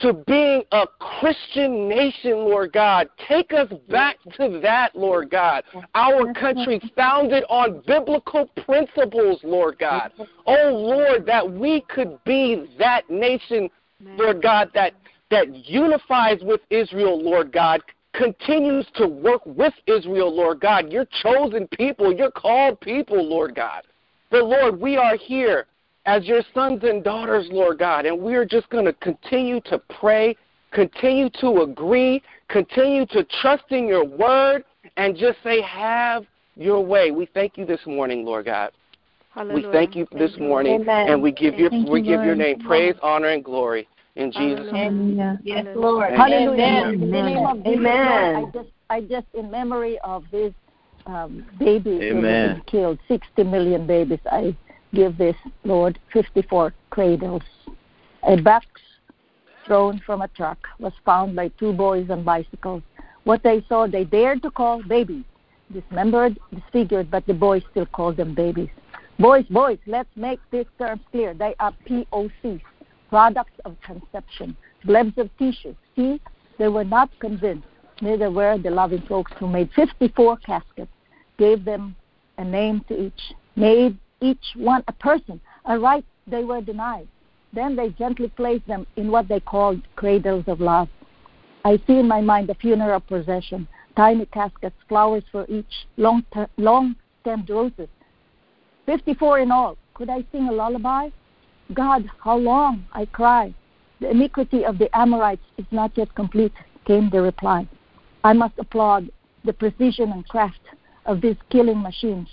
to 0.00 0.12
being 0.12 0.64
a 0.72 0.84
Christian 0.98 1.88
nation, 1.88 2.32
Lord 2.32 2.72
God. 2.72 3.08
Take 3.28 3.52
us 3.52 3.72
back 3.88 4.16
to 4.36 4.58
that, 4.60 4.96
Lord 4.96 5.30
God. 5.30 5.62
Our 5.94 6.34
country 6.34 6.80
founded 6.96 7.44
on 7.48 7.82
biblical 7.86 8.48
principles, 8.64 9.40
Lord 9.44 9.78
God. 9.78 10.12
Oh, 10.46 10.72
Lord, 10.72 11.24
that 11.26 11.48
we 11.48 11.82
could 11.88 12.18
be 12.24 12.68
that 12.78 13.08
nation, 13.10 13.70
Lord 14.00 14.42
God, 14.42 14.70
that, 14.74 14.94
that 15.30 15.54
unifies 15.68 16.40
with 16.42 16.62
Israel, 16.70 17.22
Lord 17.22 17.52
God, 17.52 17.80
continues 18.12 18.86
to 18.96 19.06
work 19.06 19.46
with 19.46 19.74
Israel, 19.86 20.34
Lord 20.34 20.60
God. 20.60 20.90
You're 20.90 21.08
chosen 21.22 21.68
people, 21.68 22.12
you're 22.12 22.30
called 22.32 22.80
people, 22.80 23.24
Lord 23.24 23.54
God. 23.54 23.82
But 24.32 24.46
Lord, 24.46 24.80
we 24.80 24.96
are 24.96 25.14
here 25.14 25.66
as 26.06 26.24
your 26.24 26.40
sons 26.54 26.80
and 26.84 27.04
daughters, 27.04 27.46
Lord 27.52 27.78
God, 27.78 28.06
and 28.06 28.18
we're 28.18 28.46
just 28.46 28.68
going 28.70 28.86
to 28.86 28.94
continue 28.94 29.60
to 29.66 29.78
pray, 30.00 30.34
continue 30.72 31.28
to 31.40 31.60
agree, 31.60 32.22
continue 32.48 33.04
to 33.06 33.24
trust 33.42 33.64
in 33.68 33.86
your 33.86 34.04
word, 34.04 34.64
and 34.96 35.14
just 35.16 35.36
say, 35.44 35.60
Have 35.60 36.24
your 36.56 36.84
way. 36.84 37.10
We 37.10 37.26
thank 37.26 37.58
you 37.58 37.66
this 37.66 37.80
morning, 37.86 38.24
Lord 38.24 38.46
God. 38.46 38.72
Hallelujah. 39.34 39.66
We 39.66 39.72
thank 39.72 39.94
you 39.94 40.06
thank 40.10 40.22
this 40.22 40.36
you. 40.38 40.44
morning, 40.44 40.80
Amen. 40.80 41.08
and 41.10 41.22
we 41.22 41.30
give 41.30 41.58
your 41.58 41.70
we 41.70 42.00
you, 42.00 42.02
give 42.02 42.06
Lord. 42.06 42.26
your 42.26 42.34
name 42.34 42.58
praise, 42.60 42.94
honor, 43.02 43.28
and 43.28 43.44
glory 43.44 43.86
in 44.16 44.32
Jesus' 44.32 44.72
name. 44.72 45.38
Yes, 45.44 45.66
Lord. 45.74 46.10
Hallelujah. 46.10 46.62
Amen. 46.62 46.94
In 46.94 47.00
the 47.00 47.06
name 47.06 47.46
of 47.46 47.56
Jesus, 47.58 47.76
Amen. 47.76 48.36
I 48.36 48.44
just 48.52 48.68
I 48.88 49.00
just 49.02 49.26
in 49.34 49.50
memory 49.50 49.98
of 50.04 50.24
this 50.32 50.54
um, 51.06 51.44
babies 51.58 52.00
Amen. 52.02 52.16
who 52.16 52.26
have 52.26 52.56
been 52.56 52.64
killed, 52.66 52.98
60 53.08 53.42
million 53.44 53.86
babies. 53.86 54.20
I 54.30 54.56
give 54.94 55.18
this, 55.18 55.36
Lord, 55.64 55.98
54 56.12 56.72
cradles. 56.90 57.42
A 58.28 58.40
box 58.40 58.66
thrown 59.66 60.00
from 60.04 60.22
a 60.22 60.28
truck 60.28 60.58
was 60.78 60.92
found 61.04 61.34
by 61.36 61.48
two 61.58 61.72
boys 61.72 62.10
on 62.10 62.24
bicycles. 62.24 62.82
What 63.24 63.42
they 63.42 63.64
saw, 63.68 63.86
they 63.86 64.04
dared 64.04 64.42
to 64.42 64.50
call 64.50 64.82
babies. 64.82 65.24
Dismembered, 65.72 66.38
disfigured, 66.54 67.10
but 67.10 67.26
the 67.26 67.34
boys 67.34 67.62
still 67.70 67.86
called 67.86 68.16
them 68.16 68.34
babies. 68.34 68.68
Boys, 69.18 69.46
boys, 69.46 69.78
let's 69.86 70.08
make 70.16 70.40
these 70.50 70.66
terms 70.78 71.00
clear. 71.10 71.32
They 71.32 71.54
are 71.60 71.72
POCs, 71.88 72.60
products 73.08 73.52
of 73.64 73.76
conception, 73.82 74.56
blebs 74.84 75.16
of 75.18 75.30
tissue. 75.38 75.74
See, 75.96 76.20
they 76.58 76.68
were 76.68 76.84
not 76.84 77.10
convinced 77.20 77.66
neither 78.02 78.30
were 78.30 78.58
the 78.58 78.70
loving 78.70 79.02
folks 79.02 79.32
who 79.38 79.46
made 79.46 79.70
54 79.74 80.36
caskets, 80.38 80.90
gave 81.38 81.64
them 81.64 81.94
a 82.38 82.44
name 82.44 82.84
to 82.88 83.06
each, 83.06 83.32
made 83.56 83.96
each 84.20 84.44
one 84.56 84.82
a 84.88 84.92
person, 84.92 85.40
a 85.66 85.78
right 85.78 86.04
they 86.26 86.44
were 86.44 86.60
denied. 86.60 87.08
Then 87.52 87.76
they 87.76 87.90
gently 87.90 88.28
placed 88.28 88.66
them 88.66 88.86
in 88.96 89.10
what 89.10 89.28
they 89.28 89.40
called 89.40 89.80
cradles 89.96 90.44
of 90.46 90.60
love. 90.60 90.88
I 91.64 91.76
see 91.86 91.98
in 91.98 92.08
my 92.08 92.20
mind 92.20 92.50
a 92.50 92.54
funeral 92.54 93.00
procession, 93.00 93.68
tiny 93.96 94.26
caskets, 94.26 94.76
flowers 94.88 95.24
for 95.30 95.46
each, 95.48 95.86
long, 95.96 96.24
ter- 96.32 96.48
long 96.56 96.96
stemmed 97.20 97.48
roses. 97.50 97.88
54 98.86 99.40
in 99.40 99.52
all. 99.52 99.76
Could 99.94 100.10
I 100.10 100.24
sing 100.32 100.48
a 100.48 100.52
lullaby? 100.52 101.10
God, 101.74 102.08
how 102.22 102.36
long? 102.36 102.84
I 102.92 103.04
cry. 103.06 103.54
The 104.00 104.10
iniquity 104.10 104.64
of 104.64 104.78
the 104.78 104.94
Amorites 104.96 105.44
is 105.58 105.66
not 105.70 105.96
yet 105.96 106.12
complete, 106.14 106.52
came 106.86 107.10
the 107.10 107.22
reply. 107.22 107.68
I 108.24 108.32
must 108.32 108.54
applaud 108.58 109.10
the 109.44 109.52
precision 109.52 110.12
and 110.12 110.26
craft 110.28 110.60
of 111.06 111.20
these 111.20 111.36
killing 111.50 111.82
machines. 111.82 112.28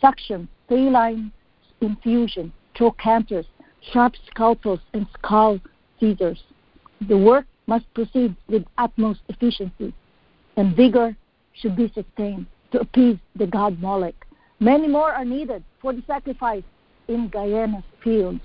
Suction, 0.00 0.48
saline 0.68 1.32
infusion, 1.80 2.52
trochanters, 2.74 3.46
sharp 3.92 4.14
scalpels, 4.26 4.80
and 4.92 5.06
skull 5.14 5.60
scissors. 6.00 6.42
The 7.06 7.16
work 7.16 7.46
must 7.66 7.92
proceed 7.94 8.34
with 8.48 8.64
utmost 8.76 9.20
efficiency, 9.28 9.94
and 10.56 10.74
vigor 10.74 11.16
should 11.52 11.76
be 11.76 11.92
sustained 11.94 12.46
to 12.72 12.80
appease 12.80 13.18
the 13.36 13.46
god 13.46 13.80
Molech. 13.80 14.14
Many 14.60 14.88
more 14.88 15.12
are 15.12 15.24
needed 15.24 15.62
for 15.80 15.92
the 15.92 16.02
sacrifice 16.06 16.64
in 17.06 17.28
Gehenna's 17.28 17.84
fields. 18.02 18.40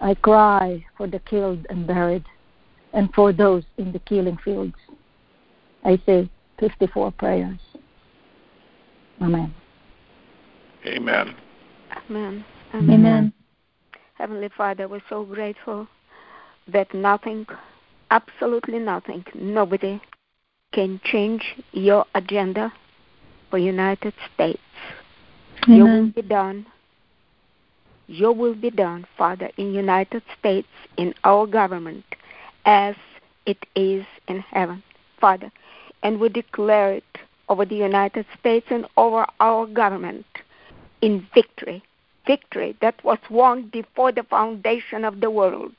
I 0.00 0.14
cry 0.14 0.84
for 0.96 1.06
the 1.06 1.20
killed 1.20 1.66
and 1.70 1.86
buried, 1.86 2.24
and 2.92 3.12
for 3.14 3.32
those 3.32 3.64
in 3.78 3.92
the 3.92 3.98
killing 4.00 4.36
fields. 4.44 4.74
I 5.84 6.00
say 6.06 6.28
54 6.60 7.12
prayers. 7.12 7.58
Amen. 9.20 9.54
Amen. 10.86 11.34
Amen. 12.08 12.44
Amen. 12.74 12.90
Amen. 12.90 13.32
Heavenly 14.14 14.48
Father, 14.56 14.88
we're 14.88 15.02
so 15.08 15.24
grateful 15.24 15.86
that 16.68 16.92
nothing, 16.94 17.46
absolutely 18.10 18.78
nothing, 18.78 19.24
nobody 19.34 20.00
can 20.72 21.00
change 21.04 21.42
your 21.72 22.04
agenda 22.14 22.72
for 23.50 23.58
United 23.58 24.14
States. 24.34 24.60
Amen. 25.64 25.76
Your 25.76 25.86
will 25.86 26.10
be 26.10 26.22
done. 26.22 26.66
Your 28.06 28.32
will 28.34 28.54
be 28.54 28.70
done, 28.70 29.06
Father, 29.16 29.50
in 29.56 29.72
United 29.72 30.22
States, 30.38 30.68
in 30.96 31.14
our 31.24 31.46
government, 31.46 32.04
as 32.64 32.94
it 33.46 33.58
is 33.74 34.04
in 34.28 34.40
heaven. 34.40 34.82
Father, 35.20 35.50
and 36.04 36.20
we 36.20 36.28
declare 36.28 36.92
it 36.92 37.18
over 37.48 37.64
the 37.64 37.74
United 37.74 38.26
States 38.38 38.66
and 38.70 38.86
over 38.96 39.26
our 39.40 39.66
government 39.66 40.26
in 41.00 41.26
victory. 41.34 41.82
Victory 42.26 42.76
that 42.80 43.02
was 43.04 43.18
won 43.30 43.68
before 43.72 44.12
the 44.12 44.22
foundation 44.22 45.04
of 45.04 45.20
the 45.20 45.30
world. 45.30 45.74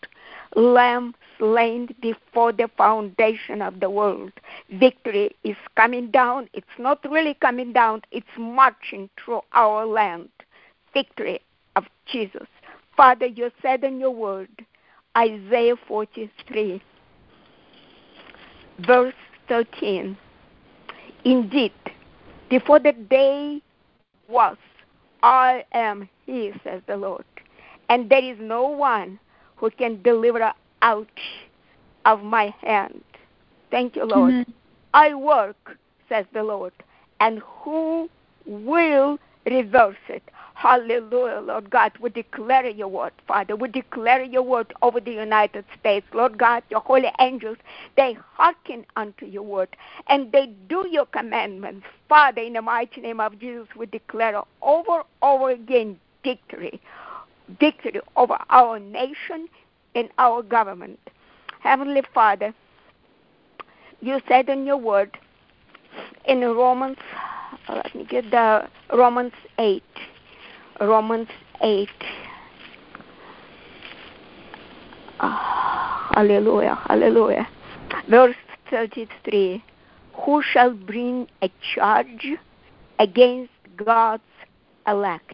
Lamb 0.55 1.15
slain 1.37 1.95
before 2.01 2.51
the 2.51 2.69
foundation 2.77 3.61
of 3.61 3.79
the 3.79 3.89
world. 3.89 4.31
Victory 4.71 5.35
is 5.43 5.55
coming 5.75 6.11
down. 6.11 6.49
It's 6.53 6.77
not 6.77 6.99
really 7.09 7.33
coming 7.35 7.73
down, 7.73 8.01
it's 8.11 8.37
marching 8.37 9.09
through 9.17 9.41
our 9.53 9.85
land. 9.85 10.29
Victory 10.93 11.39
of 11.75 11.85
Jesus. 12.05 12.47
Father, 12.95 13.25
you 13.25 13.51
said 13.61 13.83
in 13.83 13.99
your 13.99 14.11
word, 14.11 14.49
Isaiah 15.17 15.75
43, 15.87 16.81
verse 18.79 19.13
13. 19.47 20.17
Indeed, 21.23 21.73
before 22.49 22.79
the 22.79 22.93
day 22.93 23.61
was, 24.27 24.57
I 25.23 25.65
am 25.71 26.09
He, 26.25 26.51
says 26.63 26.81
the 26.87 26.97
Lord, 26.97 27.25
and 27.89 28.09
there 28.09 28.23
is 28.23 28.37
no 28.39 28.67
one 28.67 29.19
who 29.55 29.69
can 29.71 30.01
deliver 30.01 30.53
out 30.81 31.07
of 32.05 32.23
my 32.23 32.53
hand. 32.61 33.03
Thank 33.71 33.95
you, 33.95 34.05
Lord. 34.05 34.33
Mm-hmm. 34.33 34.51
I 34.93 35.13
work, 35.15 35.77
says 36.07 36.25
the 36.33 36.43
Lord, 36.43 36.73
and 37.19 37.39
who 37.39 38.09
will 38.45 39.17
reverse 39.45 39.95
it? 40.07 40.23
Hallelujah, 40.55 41.41
Lord 41.41 41.69
God. 41.69 41.91
We 41.99 42.09
declare 42.09 42.67
your 42.69 42.87
word, 42.87 43.11
Father. 43.27 43.57
We 43.57 43.67
declare 43.67 44.23
your 44.23 44.41
word 44.41 44.73
over 44.81 45.01
the 45.01 45.11
United 45.11 45.65
States. 45.77 46.07
Lord 46.13 46.37
God, 46.37 46.63
your 46.69 46.79
holy 46.79 47.11
angels, 47.19 47.57
they 47.97 48.17
hearken 48.33 48.85
unto 48.95 49.25
your 49.25 49.43
word 49.43 49.75
and 50.07 50.31
they 50.31 50.47
do 50.69 50.87
your 50.89 51.07
commandments. 51.07 51.85
Father, 52.07 52.41
in 52.41 52.53
the 52.53 52.61
mighty 52.61 53.01
name 53.01 53.19
of 53.19 53.37
Jesus, 53.37 53.67
we 53.75 53.85
declare 53.85 54.41
over 54.61 55.03
over 55.21 55.49
again 55.49 55.99
victory. 56.23 56.81
Victory 57.59 57.99
over 58.15 58.37
our 58.49 58.79
nation 58.79 59.49
and 59.93 60.09
our 60.17 60.41
government. 60.41 60.99
Heavenly 61.59 62.03
Father, 62.13 62.53
you 63.99 64.21
said 64.29 64.47
in 64.47 64.65
your 64.65 64.77
word 64.77 65.17
in 66.23 66.39
Romans, 66.39 66.97
uh, 67.67 67.75
let 67.75 67.93
me 67.93 68.05
get 68.05 68.31
the 68.31 68.69
Romans 68.93 69.33
8 69.57 69.83
Romans 70.81 71.29
8. 71.61 71.89
Ah, 75.19 76.09
oh, 76.11 76.15
hallelujah, 76.15 76.75
hallelujah. 76.87 77.47
Verse 78.09 78.35
33 78.69 79.63
Who 80.25 80.41
shall 80.41 80.73
bring 80.73 81.27
a 81.41 81.49
charge 81.73 82.27
against 82.99 83.51
God's 83.77 84.23
elect? 84.85 85.33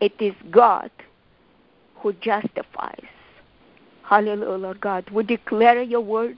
It 0.00 0.12
is 0.20 0.34
God 0.50 0.90
who 1.96 2.12
justifies. 2.14 3.04
Hallelujah, 4.02 4.58
Lord 4.58 4.80
God. 4.80 5.08
We 5.10 5.22
declare 5.22 5.82
your 5.82 6.00
word, 6.00 6.36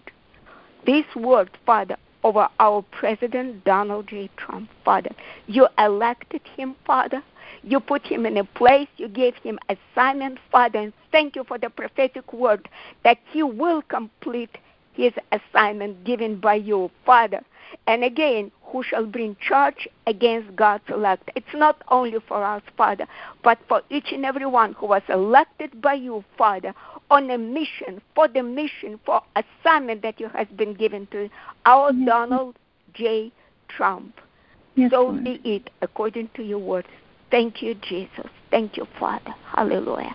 this 0.87 1.05
word, 1.17 1.51
Father, 1.67 1.97
over 2.25 2.49
our 2.61 2.83
President 2.93 3.65
Donald 3.65 4.09
J. 4.09 4.31
Trump, 4.37 4.69
Father. 4.85 5.11
You 5.47 5.69
elected 5.79 6.43
him, 6.57 6.77
Father. 6.87 7.23
You 7.63 7.81
put 7.81 8.07
him 8.07 8.27
in 8.27 8.37
a 8.37 8.45
place, 8.45 8.89
you 8.97 9.09
gave 9.09 9.35
him 9.37 9.59
assignment, 9.69 10.39
Father, 10.51 10.79
and 10.79 10.93
thank 11.13 11.37
you 11.37 11.45
for 11.45 11.59
the 11.59 11.71
prophetic 11.71 12.33
word 12.33 12.69
that 13.05 13.19
he 13.31 13.43
will 13.43 13.83
complete 13.83 14.59
his 14.93 15.13
assignment 15.33 16.05
given 16.05 16.41
by 16.41 16.55
you, 16.55 16.91
Father. 17.07 17.41
And 17.87 18.05
again, 18.05 18.51
who 18.65 18.83
shall 18.83 19.07
bring 19.07 19.37
charge 19.41 19.89
against 20.07 20.55
God's 20.57 20.85
elect? 20.89 21.31
It's 21.35 21.55
not 21.55 21.83
only 21.89 22.19
for 22.27 22.45
us, 22.45 22.63
Father, 22.77 23.07
but 23.43 23.59
for 23.69 23.83
each 23.91 24.13
and 24.13 24.25
every 24.25 24.47
one 24.47 24.75
who 24.75 24.87
was 24.87 25.03
elected 25.09 25.81
by 25.81 25.95
you, 25.95 26.25
Father, 26.37 26.75
on 27.11 27.31
a 27.31 27.39
mission, 27.39 28.03
for 28.15 28.29
the 28.29 28.43
mission, 28.43 29.01
for 29.07 29.23
assignment 29.37 30.03
that 30.03 30.21
you 30.21 30.29
has 30.29 30.47
been 30.57 30.75
given 30.75 31.07
to 31.13 31.31
our 31.65 31.93
yes. 31.93 32.07
Donald 32.07 32.57
J. 32.95 33.33
Trump. 33.69 34.15
Yes, 34.75 34.91
so 34.91 35.03
Lord. 35.03 35.25
be 35.25 35.41
it 35.45 35.71
according 35.81 36.31
to 36.35 36.43
your 36.43 36.59
words. 36.59 36.89
Thank 37.31 37.63
you, 37.63 37.75
Jesus. 37.75 38.27
Thank 38.51 38.77
you, 38.77 38.87
Father. 38.99 39.35
Hallelujah. 39.55 40.15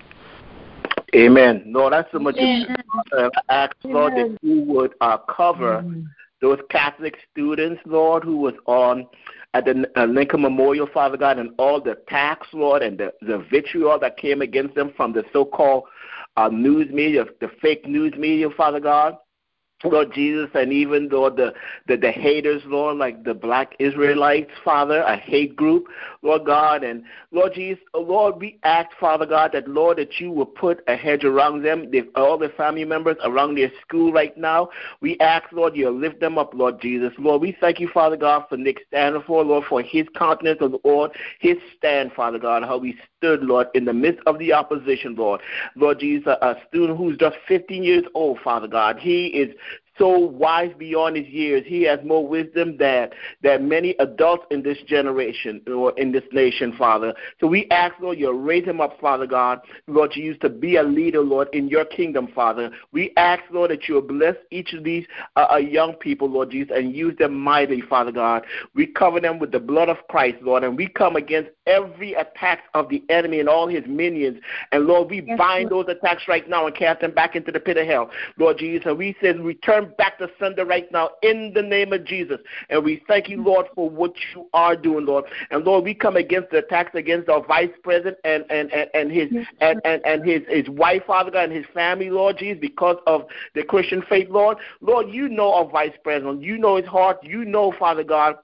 Amen. 1.16 1.64
Lord, 1.68 1.94
that's 1.94 2.12
so 2.12 2.20
much 2.20 2.38
uh, 2.38 3.30
ask, 3.50 3.76
Lord, 3.84 4.14
that 4.14 4.38
you 4.42 4.62
would 4.62 4.94
uh, 5.00 5.18
cover 5.18 5.84
mm. 5.84 6.06
those 6.42 6.60
Catholic 6.72 7.16
students, 7.32 7.80
Lord, 7.86 8.24
who 8.24 8.38
was 8.38 8.56
on 8.66 9.08
at 9.54 9.66
the 9.66 9.88
uh, 9.96 10.06
Lincoln 10.06 10.42
Memorial, 10.42 10.88
Father 10.92 11.18
God, 11.18 11.38
and 11.38 11.52
all 11.60 11.80
the 11.80 11.92
attacks, 11.92 12.48
Lord, 12.54 12.82
and 12.82 12.98
the, 12.98 13.14
the 13.22 13.46
vitriol 13.52 14.00
that 14.00 14.18
came 14.18 14.42
against 14.42 14.74
them 14.74 14.92
from 14.98 15.14
the 15.14 15.24
so-called 15.32 15.84
uh, 16.36 16.50
news 16.50 16.92
media, 16.92 17.26
the 17.40 17.52
fake 17.62 17.88
news 17.88 18.14
media, 18.18 18.50
Father 18.58 18.80
God. 18.80 19.18
Lord 19.84 20.14
Jesus, 20.14 20.50
and 20.54 20.72
even 20.72 21.10
though 21.10 21.30
the, 21.30 21.54
the 21.88 21.98
the 21.98 22.12
haters, 22.12 22.62
Lord, 22.66 22.98
like 22.98 23.24
the 23.24 23.34
black 23.34 23.76
Israelites, 23.80 24.52
Father, 24.64 25.02
a 25.02 25.18
hate 25.18 25.56
group, 25.56 25.88
Lord 26.22 26.46
God, 26.46 26.84
and 26.84 27.04
Lord 27.32 27.54
Jesus, 27.54 27.84
Lord, 27.94 28.40
we 28.40 28.60
ask, 28.64 28.90
Father 29.00 29.26
God, 29.26 29.52
that 29.54 29.68
Lord 29.68 29.98
that 29.98 30.20
you 30.20 30.32
will 30.32 30.46
put 30.46 30.84
a 30.88 30.96
hedge 30.96 31.24
around 31.24 31.64
them, 31.64 31.92
all 32.16 32.38
their 32.38 32.50
family 32.50 32.86
members 32.86 33.18
around 33.24 33.56
their 33.56 33.72
school 33.82 34.12
right 34.12 34.36
now. 34.38 34.70
We 35.02 35.18
ask, 35.20 35.52
Lord, 35.52 35.76
you 35.76 35.90
lift 35.90 36.20
them 36.20 36.38
up, 36.38 36.54
Lord 36.54 36.82
Jesus, 36.82 37.14
Lord. 37.18 37.42
We 37.42 37.56
thank 37.60 37.80
you, 37.80 37.90
Father 37.94 38.18
God, 38.18 38.46
for 38.50 38.58
Nick 38.58 38.80
Sandmann, 38.92 39.28
Lord, 39.28 39.66
for 39.68 39.82
his 39.82 40.08
countenance 40.16 40.60
Lord, 40.84 41.12
his 41.40 41.58
stand, 41.78 42.12
Father 42.14 42.40
God, 42.40 42.64
how 42.64 42.78
we 42.78 42.98
stood, 43.18 43.42
Lord, 43.44 43.68
in 43.74 43.86
the 43.86 43.94
midst 43.94 44.22
of 44.26 44.40
the 44.40 44.54
opposition, 44.54 45.16
Lord. 45.16 45.42
Lord 45.76 46.00
Jesus, 46.00 46.28
a 46.42 46.56
student 46.68 46.98
who's 46.98 47.18
just 47.18 47.36
15 47.48 47.84
years 47.84 48.04
old, 48.14 48.40
Father 48.44 48.68
God, 48.68 49.00
he 49.00 49.28
is 49.28 49.56
so 49.98 50.18
wise 50.18 50.74
beyond 50.78 51.16
his 51.16 51.28
years. 51.28 51.64
He 51.66 51.84
has 51.84 52.00
more 52.04 52.28
wisdom 52.28 52.78
than, 52.78 53.10
than 53.42 53.70
many 53.70 53.96
adults 54.00 54.46
in 54.52 54.64
this 54.64 54.78
generation 54.88 55.62
or 55.68 55.98
in 55.98 56.12
this 56.12 56.24
nation, 56.32 56.74
Father. 56.78 57.14
So 57.40 57.48
we 57.48 57.68
ask, 57.70 57.94
Lord, 58.02 58.18
you 58.18 58.32
raise 58.32 58.66
him 58.66 58.82
up, 58.82 59.00
Father 59.00 59.28
God, 59.28 59.62
Lord, 59.88 60.12
you 60.16 60.24
Jesus, 60.24 60.40
to 60.42 60.50
be 60.50 60.78
a 60.78 60.84
leader, 60.84 61.22
Lord, 61.22 61.50
in 61.54 61.68
your 61.68 61.86
kingdom, 61.86 62.28
Father. 62.34 62.72
We 62.92 63.12
ask, 63.18 63.44
Lord, 63.52 63.72
that 63.72 63.88
you 63.88 64.02
bless 64.02 64.36
each 64.52 64.74
of 64.74 64.84
these 64.84 65.06
uh, 65.36 65.48
uh, 65.52 65.58
young 65.58 65.94
people, 65.94 66.30
Lord 66.30 66.52
Jesus, 66.52 66.74
and 66.76 66.96
use 66.96 67.18
them 67.18 67.34
mightily, 67.38 67.82
Father 67.82 68.12
God. 68.12 68.46
We 68.74 68.88
cover 68.88 69.20
them 69.20 69.40
with 69.40 69.52
the 69.52 69.60
blood 69.60 69.90
of 69.90 69.98
Christ, 70.10 70.38
Lord, 70.42 70.64
and 70.64 70.78
we 70.78 70.88
come 70.88 71.16
against 71.16 71.52
every 71.68 72.14
attack 72.14 72.64
of 72.74 72.90
the 72.90 73.04
enemy 73.10 73.40
and 73.40 73.50
all 73.50 73.68
his 73.68 73.84
minions. 73.88 74.40
And 74.72 74.86
Lord, 74.86 75.10
we 75.10 75.24
yes, 75.26 75.38
bind 75.38 75.72
Lord. 75.72 75.88
those 75.88 75.96
attacks 75.98 76.24
right 76.28 76.48
now 76.48 76.68
and 76.68 76.76
cast 76.76 77.02
them 77.02 77.12
back 77.12 77.36
into 77.36 77.52
the 77.52 77.60
pit 77.60 77.78
of 77.78 77.86
hell, 77.86 78.10
Lord 78.38 78.58
Jesus. 78.58 78.86
And 78.86 78.98
we 78.98 79.16
say, 79.22 79.34
return 79.34 79.83
back 79.86 80.18
to 80.20 80.30
sender 80.40 80.66
right 80.66 80.92
now 80.92 81.12
in 81.22 81.52
the 81.54 81.62
name 81.62 81.94
of 81.94 82.04
Jesus. 82.06 82.38
And 82.70 82.84
we 82.84 83.04
thank 83.08 83.30
you, 83.30 83.42
Lord, 83.44 83.68
for 83.76 83.90
what 83.90 84.14
you 84.34 84.50
are 84.54 84.76
doing, 84.76 85.06
Lord. 85.06 85.26
And 85.52 85.64
Lord, 85.64 85.84
we 85.84 85.94
come 85.94 86.16
against 86.16 86.52
the 86.52 86.58
attacks 86.60 86.96
against 86.96 87.30
our 87.30 87.46
vice 87.46 87.72
president 87.84 88.18
and 88.24 88.46
and, 88.50 88.72
and, 88.74 88.90
and 88.94 89.12
his 89.12 89.30
and, 89.62 89.82
and, 89.86 90.06
and 90.06 90.26
his 90.26 90.42
his 90.48 90.70
wife, 90.70 91.04
Father 91.08 91.32
God, 91.32 91.46
and 91.46 91.54
his 91.54 91.66
family, 91.74 92.10
Lord 92.10 92.38
Jesus, 92.38 92.60
because 92.60 92.98
of 93.08 93.26
the 93.56 93.64
Christian 93.64 94.02
faith, 94.10 94.30
Lord. 94.30 94.58
Lord, 94.82 95.10
you 95.10 95.30
know 95.30 95.54
our 95.54 95.70
vice 95.70 95.94
president. 96.04 96.42
You 96.42 96.58
know 96.58 96.78
his 96.78 96.86
heart. 96.86 97.18
You 97.24 97.46
know, 97.46 97.74
Father 97.78 98.04
God 98.04 98.36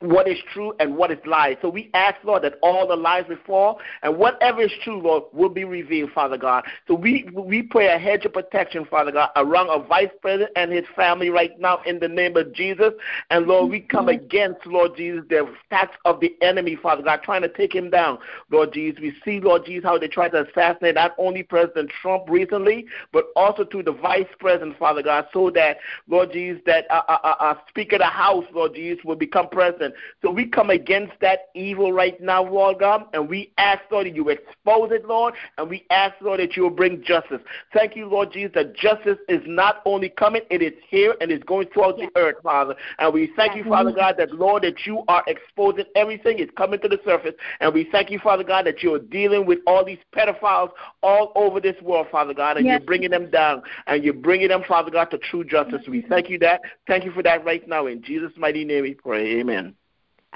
what 0.00 0.28
is 0.28 0.38
true 0.52 0.74
and 0.78 0.96
what 0.96 1.10
is 1.10 1.18
lies. 1.24 1.56
So 1.62 1.70
we 1.70 1.90
ask, 1.94 2.16
Lord, 2.22 2.42
that 2.42 2.58
all 2.62 2.86
the 2.86 2.96
lies 2.96 3.24
will 3.28 3.38
fall 3.46 3.80
and 4.02 4.16
whatever 4.16 4.60
is 4.60 4.72
true, 4.84 5.00
Lord, 5.00 5.24
will 5.32 5.48
be 5.48 5.64
revealed, 5.64 6.10
Father 6.12 6.36
God. 6.36 6.64
So 6.86 6.94
we 6.94 7.28
we 7.32 7.62
pray 7.62 7.88
a 7.88 7.98
hedge 7.98 8.24
of 8.24 8.34
protection, 8.34 8.84
Father 8.84 9.12
God, 9.12 9.30
around 9.36 9.70
our 9.70 9.82
vice 9.82 10.10
president 10.20 10.50
and 10.56 10.70
his 10.70 10.84
family 10.94 11.30
right 11.30 11.58
now 11.58 11.80
in 11.86 11.98
the 11.98 12.08
name 12.08 12.36
of 12.36 12.52
Jesus. 12.52 12.92
And 13.30 13.46
Lord, 13.46 13.70
we 13.70 13.80
come 13.80 14.08
against, 14.08 14.66
Lord 14.66 14.96
Jesus, 14.96 15.24
the 15.30 15.48
attacks 15.70 15.96
of 16.04 16.20
the 16.20 16.36
enemy, 16.42 16.76
Father 16.76 17.02
God, 17.02 17.20
trying 17.22 17.42
to 17.42 17.48
take 17.48 17.74
him 17.74 17.88
down. 17.88 18.18
Lord 18.50 18.72
Jesus, 18.72 19.00
we 19.00 19.14
see, 19.24 19.40
Lord 19.40 19.64
Jesus, 19.64 19.84
how 19.84 19.98
they 19.98 20.08
tried 20.08 20.32
to 20.32 20.46
assassinate 20.46 20.96
not 20.96 21.14
only 21.18 21.42
President 21.42 21.90
Trump 22.02 22.24
recently, 22.28 22.86
but 23.12 23.26
also 23.34 23.64
to 23.64 23.82
the 23.82 23.92
vice 23.92 24.26
president, 24.38 24.78
Father 24.78 25.02
God, 25.02 25.26
so 25.32 25.50
that, 25.50 25.78
Lord 26.06 26.32
Jesus, 26.32 26.60
that 26.66 26.84
uh, 26.90 27.02
uh, 27.08 27.18
uh, 27.24 27.34
uh 27.40 27.54
Speaker 27.68 27.96
of 27.96 28.00
the 28.00 28.06
House, 28.06 28.44
Lord 28.52 28.74
Jesus, 28.74 29.02
will 29.04 29.16
become 29.16 29.48
president 29.48 29.85
person. 29.86 30.02
So 30.22 30.30
we 30.30 30.46
come 30.46 30.70
against 30.70 31.12
that 31.20 31.48
evil 31.54 31.92
right 31.92 32.20
now, 32.20 32.44
Lord 32.44 32.78
God, 32.80 33.06
and 33.12 33.28
we 33.28 33.52
ask, 33.58 33.82
Lord, 33.90 34.06
that 34.06 34.14
you 34.14 34.28
expose 34.28 34.90
it, 34.92 35.06
Lord, 35.06 35.34
and 35.58 35.68
we 35.68 35.84
ask, 35.90 36.14
Lord, 36.20 36.40
that 36.40 36.56
you 36.56 36.64
will 36.64 36.70
bring 36.70 37.02
justice. 37.02 37.40
Thank 37.72 37.96
you, 37.96 38.06
Lord 38.06 38.32
Jesus, 38.32 38.52
that 38.54 38.76
justice 38.76 39.18
is 39.28 39.42
not 39.46 39.82
only 39.84 40.08
coming, 40.08 40.42
it 40.50 40.62
is 40.62 40.72
here 40.88 41.14
and 41.20 41.30
is 41.30 41.42
going 41.46 41.68
throughout 41.72 41.98
yes. 41.98 42.10
the 42.14 42.20
earth, 42.20 42.36
Father. 42.42 42.74
And 42.98 43.12
we 43.12 43.30
thank 43.36 43.54
yes. 43.54 43.64
you, 43.64 43.70
Father 43.70 43.92
God, 43.92 44.16
that, 44.18 44.32
Lord, 44.32 44.62
that 44.64 44.86
you 44.86 45.04
are 45.08 45.22
exposing 45.26 45.84
everything, 45.94 46.38
is 46.38 46.50
coming 46.56 46.80
to 46.80 46.88
the 46.88 46.98
surface. 47.04 47.34
And 47.60 47.72
we 47.72 47.88
thank 47.90 48.10
you, 48.10 48.18
Father 48.18 48.44
God, 48.44 48.66
that 48.66 48.82
you 48.82 48.94
are 48.94 48.98
dealing 48.98 49.46
with 49.46 49.58
all 49.66 49.84
these 49.84 49.98
pedophiles 50.14 50.70
all 51.02 51.32
over 51.34 51.60
this 51.60 51.80
world, 51.82 52.08
Father 52.10 52.34
God, 52.34 52.56
and 52.56 52.66
yes. 52.66 52.78
you're 52.78 52.86
bringing 52.86 53.10
them 53.10 53.30
down, 53.30 53.62
and 53.86 54.04
you're 54.04 54.14
bringing 54.14 54.48
them, 54.48 54.62
Father 54.66 54.90
God, 54.90 55.06
to 55.10 55.18
true 55.18 55.44
justice. 55.44 55.82
We 55.88 56.02
thank 56.02 56.28
you 56.28 56.38
that. 56.40 56.60
Thank 56.86 57.04
you 57.04 57.12
for 57.12 57.22
that 57.22 57.44
right 57.44 57.66
now. 57.68 57.86
In 57.86 58.02
Jesus' 58.02 58.32
mighty 58.36 58.64
name 58.64 58.82
we 58.82 58.94
pray. 58.94 59.40
Amen. 59.40 59.75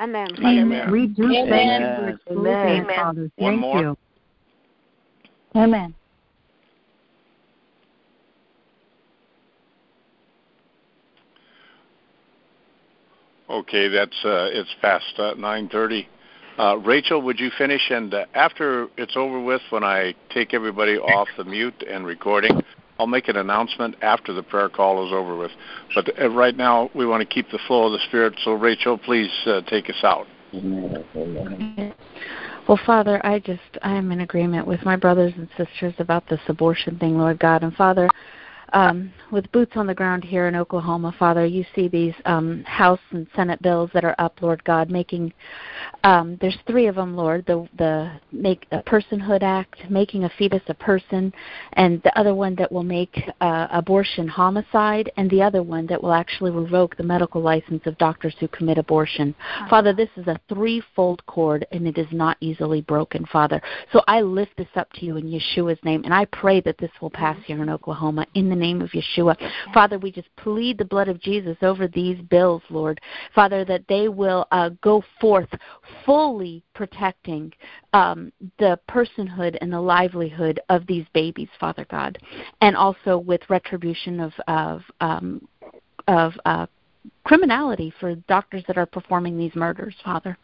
Amen. 0.00 0.28
Amen. 0.38 0.90
We 0.90 1.08
do 1.08 1.24
Amen. 1.24 2.18
thank 2.26 2.26
you 2.26 2.34
for 2.34 2.66
Amen. 2.66 2.86
Father. 2.96 3.30
Thank 3.38 3.38
One 3.38 3.56
more. 3.58 3.80
you. 3.80 3.96
Amen. 5.54 5.94
Okay, 13.50 13.88
that's 13.88 14.24
uh, 14.24 14.48
it's 14.52 14.70
past 14.80 15.12
uh, 15.18 15.34
9:30. 15.34 16.06
Uh, 16.58 16.78
Rachel, 16.78 17.20
would 17.22 17.38
you 17.38 17.50
finish? 17.58 17.82
And 17.90 18.14
uh, 18.14 18.24
after 18.34 18.88
it's 18.96 19.16
over 19.16 19.42
with, 19.42 19.60
when 19.70 19.84
I 19.84 20.14
take 20.32 20.54
everybody 20.54 20.96
off 20.96 21.28
the 21.36 21.44
mute 21.44 21.84
and 21.88 22.06
recording, 22.06 22.62
I'll 23.00 23.06
make 23.06 23.28
an 23.28 23.36
announcement 23.36 23.96
after 24.02 24.34
the 24.34 24.42
prayer 24.42 24.68
call 24.68 25.06
is 25.06 25.10
over 25.10 25.34
with. 25.34 25.50
But 25.94 26.20
uh, 26.20 26.28
right 26.28 26.54
now, 26.54 26.90
we 26.94 27.06
want 27.06 27.26
to 27.26 27.34
keep 27.34 27.50
the 27.50 27.58
flow 27.66 27.86
of 27.86 27.92
the 27.92 27.98
Spirit. 28.08 28.34
So, 28.44 28.52
Rachel, 28.52 28.98
please 28.98 29.30
uh, 29.46 29.62
take 29.62 29.88
us 29.88 30.04
out. 30.04 30.26
Well, 32.68 32.78
Father, 32.84 33.24
I 33.24 33.38
just 33.38 33.78
I 33.80 33.94
am 33.94 34.12
in 34.12 34.20
agreement 34.20 34.66
with 34.66 34.84
my 34.84 34.96
brothers 34.96 35.32
and 35.34 35.48
sisters 35.56 35.94
about 35.98 36.28
this 36.28 36.40
abortion 36.46 36.98
thing, 36.98 37.16
Lord 37.16 37.38
God. 37.38 37.62
And 37.62 37.74
Father, 37.74 38.10
um, 38.72 39.12
with 39.30 39.50
boots 39.52 39.72
on 39.76 39.86
the 39.86 39.94
ground 39.94 40.24
here 40.24 40.46
in 40.48 40.56
Oklahoma, 40.56 41.14
Father, 41.18 41.44
you 41.44 41.64
see 41.74 41.88
these 41.88 42.14
um, 42.24 42.62
House 42.64 43.00
and 43.10 43.26
Senate 43.34 43.60
bills 43.62 43.90
that 43.94 44.04
are 44.04 44.14
up, 44.18 44.42
Lord 44.42 44.62
God, 44.64 44.90
making 44.90 45.32
um, 46.04 46.38
there's 46.40 46.56
three 46.66 46.86
of 46.86 46.94
them, 46.94 47.16
Lord. 47.16 47.44
The 47.46 47.68
the 47.76 48.12
make 48.32 48.66
a 48.72 48.82
personhood 48.82 49.42
act, 49.42 49.90
making 49.90 50.24
a 50.24 50.30
fetus 50.38 50.62
a 50.68 50.74
person, 50.74 51.32
and 51.74 52.02
the 52.02 52.18
other 52.18 52.34
one 52.34 52.54
that 52.56 52.70
will 52.70 52.82
make 52.82 53.16
uh, 53.40 53.68
abortion 53.70 54.26
homicide, 54.26 55.10
and 55.16 55.30
the 55.30 55.42
other 55.42 55.62
one 55.62 55.86
that 55.86 56.02
will 56.02 56.12
actually 56.12 56.50
revoke 56.50 56.96
the 56.96 57.02
medical 57.02 57.42
license 57.42 57.82
of 57.86 57.98
doctors 57.98 58.34
who 58.40 58.48
commit 58.48 58.78
abortion. 58.78 59.34
Father, 59.68 59.92
this 59.92 60.08
is 60.16 60.26
a 60.26 60.40
threefold 60.48 61.24
cord, 61.26 61.66
and 61.72 61.86
it 61.86 61.98
is 61.98 62.08
not 62.12 62.36
easily 62.40 62.80
broken, 62.82 63.26
Father. 63.26 63.60
So 63.92 64.02
I 64.08 64.22
lift 64.22 64.56
this 64.56 64.68
up 64.76 64.90
to 64.94 65.04
you 65.04 65.16
in 65.16 65.26
Yeshua's 65.26 65.82
name, 65.84 66.04
and 66.04 66.14
I 66.14 66.24
pray 66.26 66.60
that 66.62 66.78
this 66.78 66.90
will 67.00 67.10
pass 67.10 67.36
here 67.44 67.62
in 67.62 67.68
Oklahoma 67.68 68.26
in 68.34 68.48
the 68.48 68.56
name 68.60 68.80
of 68.82 68.90
Yeshua. 68.90 69.36
Father, 69.74 69.98
we 69.98 70.12
just 70.12 70.28
plead 70.36 70.78
the 70.78 70.84
blood 70.84 71.08
of 71.08 71.20
Jesus 71.20 71.56
over 71.62 71.88
these 71.88 72.20
bills, 72.28 72.62
Lord. 72.70 73.00
Father, 73.34 73.64
that 73.64 73.84
they 73.88 74.08
will 74.08 74.46
uh, 74.52 74.70
go 74.82 75.02
forth 75.20 75.48
fully 76.04 76.62
protecting 76.74 77.52
um, 77.92 78.32
the 78.58 78.78
personhood 78.88 79.56
and 79.60 79.72
the 79.72 79.80
livelihood 79.80 80.60
of 80.68 80.86
these 80.86 81.06
babies, 81.12 81.48
Father 81.58 81.86
God, 81.90 82.18
and 82.60 82.76
also 82.76 83.18
with 83.18 83.40
retribution 83.48 84.20
of 84.20 84.32
of 84.46 84.82
um, 85.00 85.48
of 86.06 86.32
uh, 86.44 86.66
criminality 87.24 87.92
for 88.00 88.14
doctors 88.28 88.64
that 88.66 88.78
are 88.78 88.86
performing 88.86 89.38
these 89.38 89.54
murders, 89.54 89.94
Father. 90.04 90.36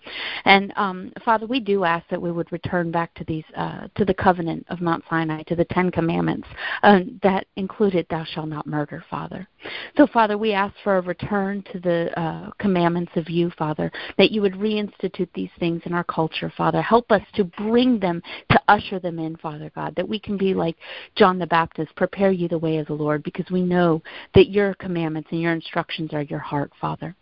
And 0.45 0.73
um, 0.77 1.13
Father, 1.25 1.47
we 1.47 1.61
do 1.61 1.85
ask 1.85 2.07
that 2.11 2.21
we 2.21 2.33
would 2.33 2.51
return 2.53 2.91
back 2.91 3.15
to 3.15 3.25
these 3.25 3.45
uh, 3.57 3.89
to 3.97 4.05
the 4.05 4.15
covenant 4.15 4.67
of 4.69 4.81
Mount 4.81 5.05
Sinai, 5.09 5.43
to 5.45 5.57
the 5.57 5.65
Ten 5.67 5.91
Commandments 5.91 6.47
uh, 6.83 7.01
that 7.23 7.47
included 7.57 8.07
"Thou 8.09 8.25
shalt 8.25 8.49
not 8.49 8.67
murder," 8.67 9.05
Father. 9.11 9.49
So, 9.97 10.07
Father, 10.07 10.39
we 10.39 10.53
ask 10.53 10.75
for 10.85 10.99
a 10.99 11.01
return 11.01 11.65
to 11.73 11.81
the 11.81 12.21
uh, 12.21 12.51
commandments 12.59 13.13
of 13.17 13.29
you, 13.29 13.51
Father, 13.59 13.91
that 14.19 14.31
you 14.31 14.43
would 14.43 14.55
reinstitute 14.55 15.29
these 15.35 15.51
things 15.59 15.83
in 15.87 15.93
our 15.93 16.05
culture, 16.05 16.53
Father. 16.57 16.83
Help 16.83 17.11
us 17.11 17.23
to 17.35 17.45
bring 17.45 17.99
them, 17.99 18.23
to 18.51 18.61
usher 18.69 18.99
them 18.99 19.19
in, 19.19 19.37
Father 19.37 19.71
God, 19.75 19.95
that 19.97 20.09
we 20.09 20.19
can 20.19 20.37
be 20.37 20.55
like 20.55 20.77
John 21.17 21.39
the 21.39 21.47
Baptist, 21.47 21.95
prepare 21.97 22.31
you 22.31 22.49
the 22.49 22.59
way 22.59 22.79
of 22.79 22.87
the 22.87 22.93
Lord, 22.93 23.23
because 23.23 23.51
we 23.51 23.63
know 23.63 24.03
that 24.35 24.51
your 24.51 24.75
commandments 24.75 25.31
and 25.33 25.41
your 25.41 25.53
instructions 25.53 26.13
are 26.13 26.23
your 26.23 26.39
heart, 26.39 26.71
Father. 26.81 27.15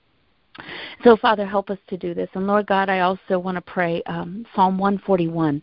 So, 1.02 1.16
Father, 1.16 1.44
help 1.44 1.68
us 1.70 1.78
to 1.88 1.96
do 1.96 2.14
this. 2.14 2.28
And 2.34 2.46
Lord 2.46 2.66
God, 2.66 2.88
I 2.88 3.00
also 3.00 3.38
want 3.38 3.56
to 3.56 3.60
pray 3.60 4.02
um, 4.06 4.46
Psalm 4.54 4.78
141. 4.78 5.62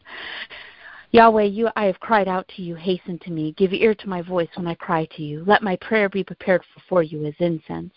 Yahweh, 1.14 1.44
you 1.44 1.68
I 1.76 1.86
have 1.86 2.00
cried 2.00 2.30
out 2.30 2.48
to 2.56 2.62
you, 2.62 2.76
hasten 2.76 3.20
to 3.20 3.32
me. 3.32 3.54
Give 3.58 3.74
ear 3.74 3.94
to 3.96 4.08
my 4.08 4.22
voice 4.22 4.48
when 4.56 4.66
I 4.66 4.76
cry 4.76 5.06
to 5.18 5.24
you. 5.24 5.44
Let 5.46 5.62
my 5.62 5.76
prayer 5.78 6.08
be 6.08 6.24
prepared 6.24 6.64
before 6.74 7.04
you 7.04 7.26
as 7.26 7.34
incense. 7.40 7.94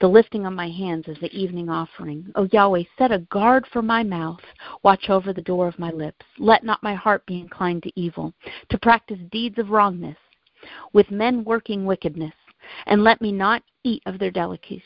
The 0.00 0.08
lifting 0.08 0.44
of 0.44 0.52
my 0.52 0.68
hands 0.68 1.06
is 1.06 1.16
the 1.20 1.32
evening 1.32 1.68
offering. 1.68 2.32
O 2.34 2.48
Yahweh, 2.50 2.82
set 2.98 3.12
a 3.12 3.20
guard 3.30 3.64
for 3.72 3.80
my 3.80 4.02
mouth. 4.02 4.40
Watch 4.82 5.08
over 5.08 5.32
the 5.32 5.42
door 5.42 5.68
of 5.68 5.78
my 5.78 5.92
lips. 5.92 6.26
Let 6.38 6.64
not 6.64 6.82
my 6.82 6.94
heart 6.94 7.24
be 7.26 7.38
inclined 7.38 7.84
to 7.84 8.00
evil, 8.00 8.34
to 8.70 8.78
practice 8.78 9.20
deeds 9.30 9.58
of 9.58 9.70
wrongness, 9.70 10.18
with 10.92 11.12
men 11.12 11.44
working 11.44 11.84
wickedness, 11.84 12.34
and 12.86 13.04
let 13.04 13.20
me 13.20 13.30
not 13.30 13.62
eat 13.84 14.02
of 14.06 14.18
their 14.18 14.32
delicacies. 14.32 14.82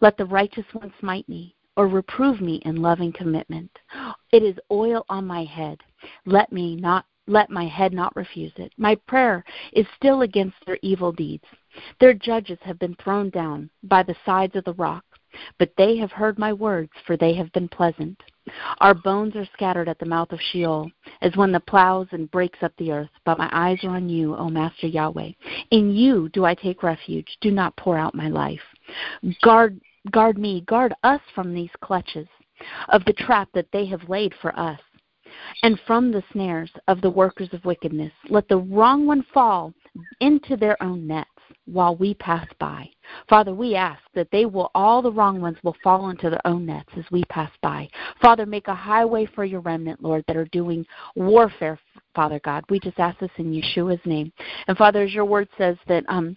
Let 0.00 0.16
the 0.16 0.24
righteous 0.24 0.64
one 0.72 0.92
smite 1.00 1.28
me, 1.28 1.54
or 1.76 1.86
reprove 1.86 2.40
me 2.40 2.56
in 2.64 2.82
loving 2.82 3.12
commitment. 3.12 3.70
It 4.32 4.42
is 4.42 4.58
oil 4.70 5.04
on 5.08 5.26
my 5.26 5.44
head. 5.44 5.80
Let 6.24 6.52
me 6.52 6.76
not 6.76 7.04
let 7.28 7.50
my 7.50 7.66
head 7.66 7.92
not 7.92 8.14
refuse 8.14 8.52
it. 8.56 8.72
My 8.78 8.94
prayer 9.06 9.44
is 9.72 9.86
still 9.96 10.22
against 10.22 10.56
their 10.64 10.78
evil 10.82 11.12
deeds. 11.12 11.44
Their 12.00 12.14
judges 12.14 12.58
have 12.62 12.78
been 12.78 12.94
thrown 12.96 13.30
down 13.30 13.68
by 13.82 14.02
the 14.02 14.14
sides 14.24 14.54
of 14.54 14.64
the 14.64 14.74
rock, 14.74 15.04
but 15.58 15.72
they 15.76 15.96
have 15.96 16.12
heard 16.12 16.38
my 16.38 16.52
words, 16.52 16.92
for 17.04 17.16
they 17.16 17.34
have 17.34 17.52
been 17.52 17.68
pleasant. 17.68 18.22
Our 18.78 18.94
bones 18.94 19.34
are 19.34 19.48
scattered 19.52 19.88
at 19.88 19.98
the 19.98 20.06
mouth 20.06 20.30
of 20.30 20.40
Sheol, 20.52 20.90
as 21.20 21.36
when 21.36 21.50
the 21.50 21.60
plows 21.60 22.06
and 22.12 22.30
breaks 22.30 22.62
up 22.62 22.72
the 22.78 22.92
earth. 22.92 23.10
But 23.24 23.38
my 23.38 23.50
eyes 23.52 23.82
are 23.82 23.96
on 23.96 24.08
you, 24.08 24.36
O 24.36 24.48
Master 24.48 24.86
Yahweh. 24.86 25.32
In 25.72 25.90
you 25.90 26.28
do 26.28 26.44
I 26.44 26.54
take 26.54 26.84
refuge. 26.84 27.36
Do 27.40 27.50
not 27.50 27.76
pour 27.76 27.98
out 27.98 28.14
my 28.14 28.28
life. 28.28 28.60
Guard, 29.42 29.80
guard 30.10 30.38
me, 30.38 30.62
guard 30.62 30.94
us 31.02 31.20
from 31.34 31.54
these 31.54 31.70
clutches 31.82 32.28
of 32.88 33.04
the 33.04 33.12
trap 33.12 33.48
that 33.54 33.68
they 33.72 33.86
have 33.86 34.08
laid 34.08 34.34
for 34.40 34.58
us 34.58 34.80
and 35.62 35.78
from 35.86 36.10
the 36.10 36.22
snares 36.32 36.70
of 36.88 37.00
the 37.00 37.10
workers 37.10 37.48
of 37.52 37.64
wickedness. 37.64 38.12
Let 38.28 38.48
the 38.48 38.58
wrong 38.58 39.06
one 39.06 39.24
fall 39.34 39.72
into 40.20 40.56
their 40.56 40.80
own 40.82 41.06
nets 41.06 41.30
while 41.66 41.96
we 41.96 42.14
pass 42.14 42.46
by. 42.58 42.88
Father, 43.28 43.54
we 43.54 43.74
ask 43.74 44.00
that 44.14 44.28
they 44.30 44.46
will, 44.46 44.70
all 44.74 45.02
the 45.02 45.12
wrong 45.12 45.40
ones 45.40 45.58
will 45.62 45.76
fall 45.82 46.10
into 46.10 46.30
their 46.30 46.46
own 46.46 46.66
nets 46.66 46.90
as 46.96 47.04
we 47.10 47.24
pass 47.24 47.50
by. 47.62 47.88
Father, 48.20 48.46
make 48.46 48.68
a 48.68 48.74
highway 48.74 49.26
for 49.34 49.44
your 49.44 49.60
remnant, 49.60 50.02
Lord, 50.02 50.24
that 50.26 50.36
are 50.36 50.46
doing 50.46 50.84
warfare, 51.14 51.78
Father 52.14 52.40
God. 52.44 52.64
We 52.68 52.80
just 52.80 52.98
ask 52.98 53.18
this 53.18 53.30
in 53.38 53.52
Yeshua's 53.52 54.04
name. 54.04 54.32
And 54.68 54.76
Father, 54.76 55.02
as 55.02 55.12
your 55.12 55.24
word 55.24 55.48
says 55.58 55.76
that 55.88 56.04
um, 56.08 56.36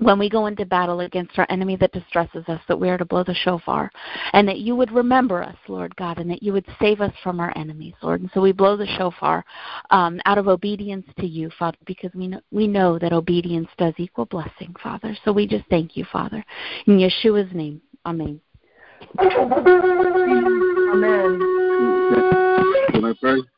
when 0.00 0.18
we 0.18 0.28
go 0.28 0.46
into 0.46 0.64
battle 0.64 1.00
against 1.00 1.38
our 1.38 1.46
enemy 1.50 1.76
that 1.76 1.92
distresses 1.92 2.44
us, 2.48 2.60
that 2.68 2.78
we 2.78 2.88
are 2.88 2.98
to 2.98 3.04
blow 3.04 3.24
the 3.24 3.34
shofar, 3.34 3.90
and 4.32 4.46
that 4.48 4.58
you 4.58 4.76
would 4.76 4.92
remember 4.92 5.42
us, 5.42 5.56
Lord 5.68 5.94
God, 5.96 6.18
and 6.18 6.30
that 6.30 6.42
you 6.42 6.52
would 6.52 6.66
save 6.80 7.00
us 7.00 7.12
from 7.22 7.40
our 7.40 7.52
enemies, 7.56 7.94
Lord. 8.02 8.20
And 8.20 8.30
so 8.34 8.40
we 8.40 8.52
blow 8.52 8.76
the 8.76 8.86
shofar 8.98 9.44
um, 9.90 10.20
out 10.24 10.38
of 10.38 10.48
obedience 10.48 11.06
to 11.18 11.26
you, 11.26 11.50
Father, 11.58 11.78
because 11.86 12.10
we 12.14 12.28
know, 12.28 12.40
we 12.50 12.66
know 12.66 12.98
that 12.98 13.12
obedience 13.12 13.68
does 13.76 13.94
equal 13.98 14.26
blessing, 14.26 14.74
Father. 14.82 15.16
So 15.24 15.32
we 15.32 15.46
just 15.46 15.64
thank 15.70 15.96
you, 15.96 16.04
Father. 16.12 16.44
In 16.86 16.98
Yeshua's 16.98 17.52
name, 17.54 17.80
Amen. 18.06 18.40
Amen. 20.92 21.40
Can 22.90 23.04
I 23.04 23.12
pray? 23.20 23.57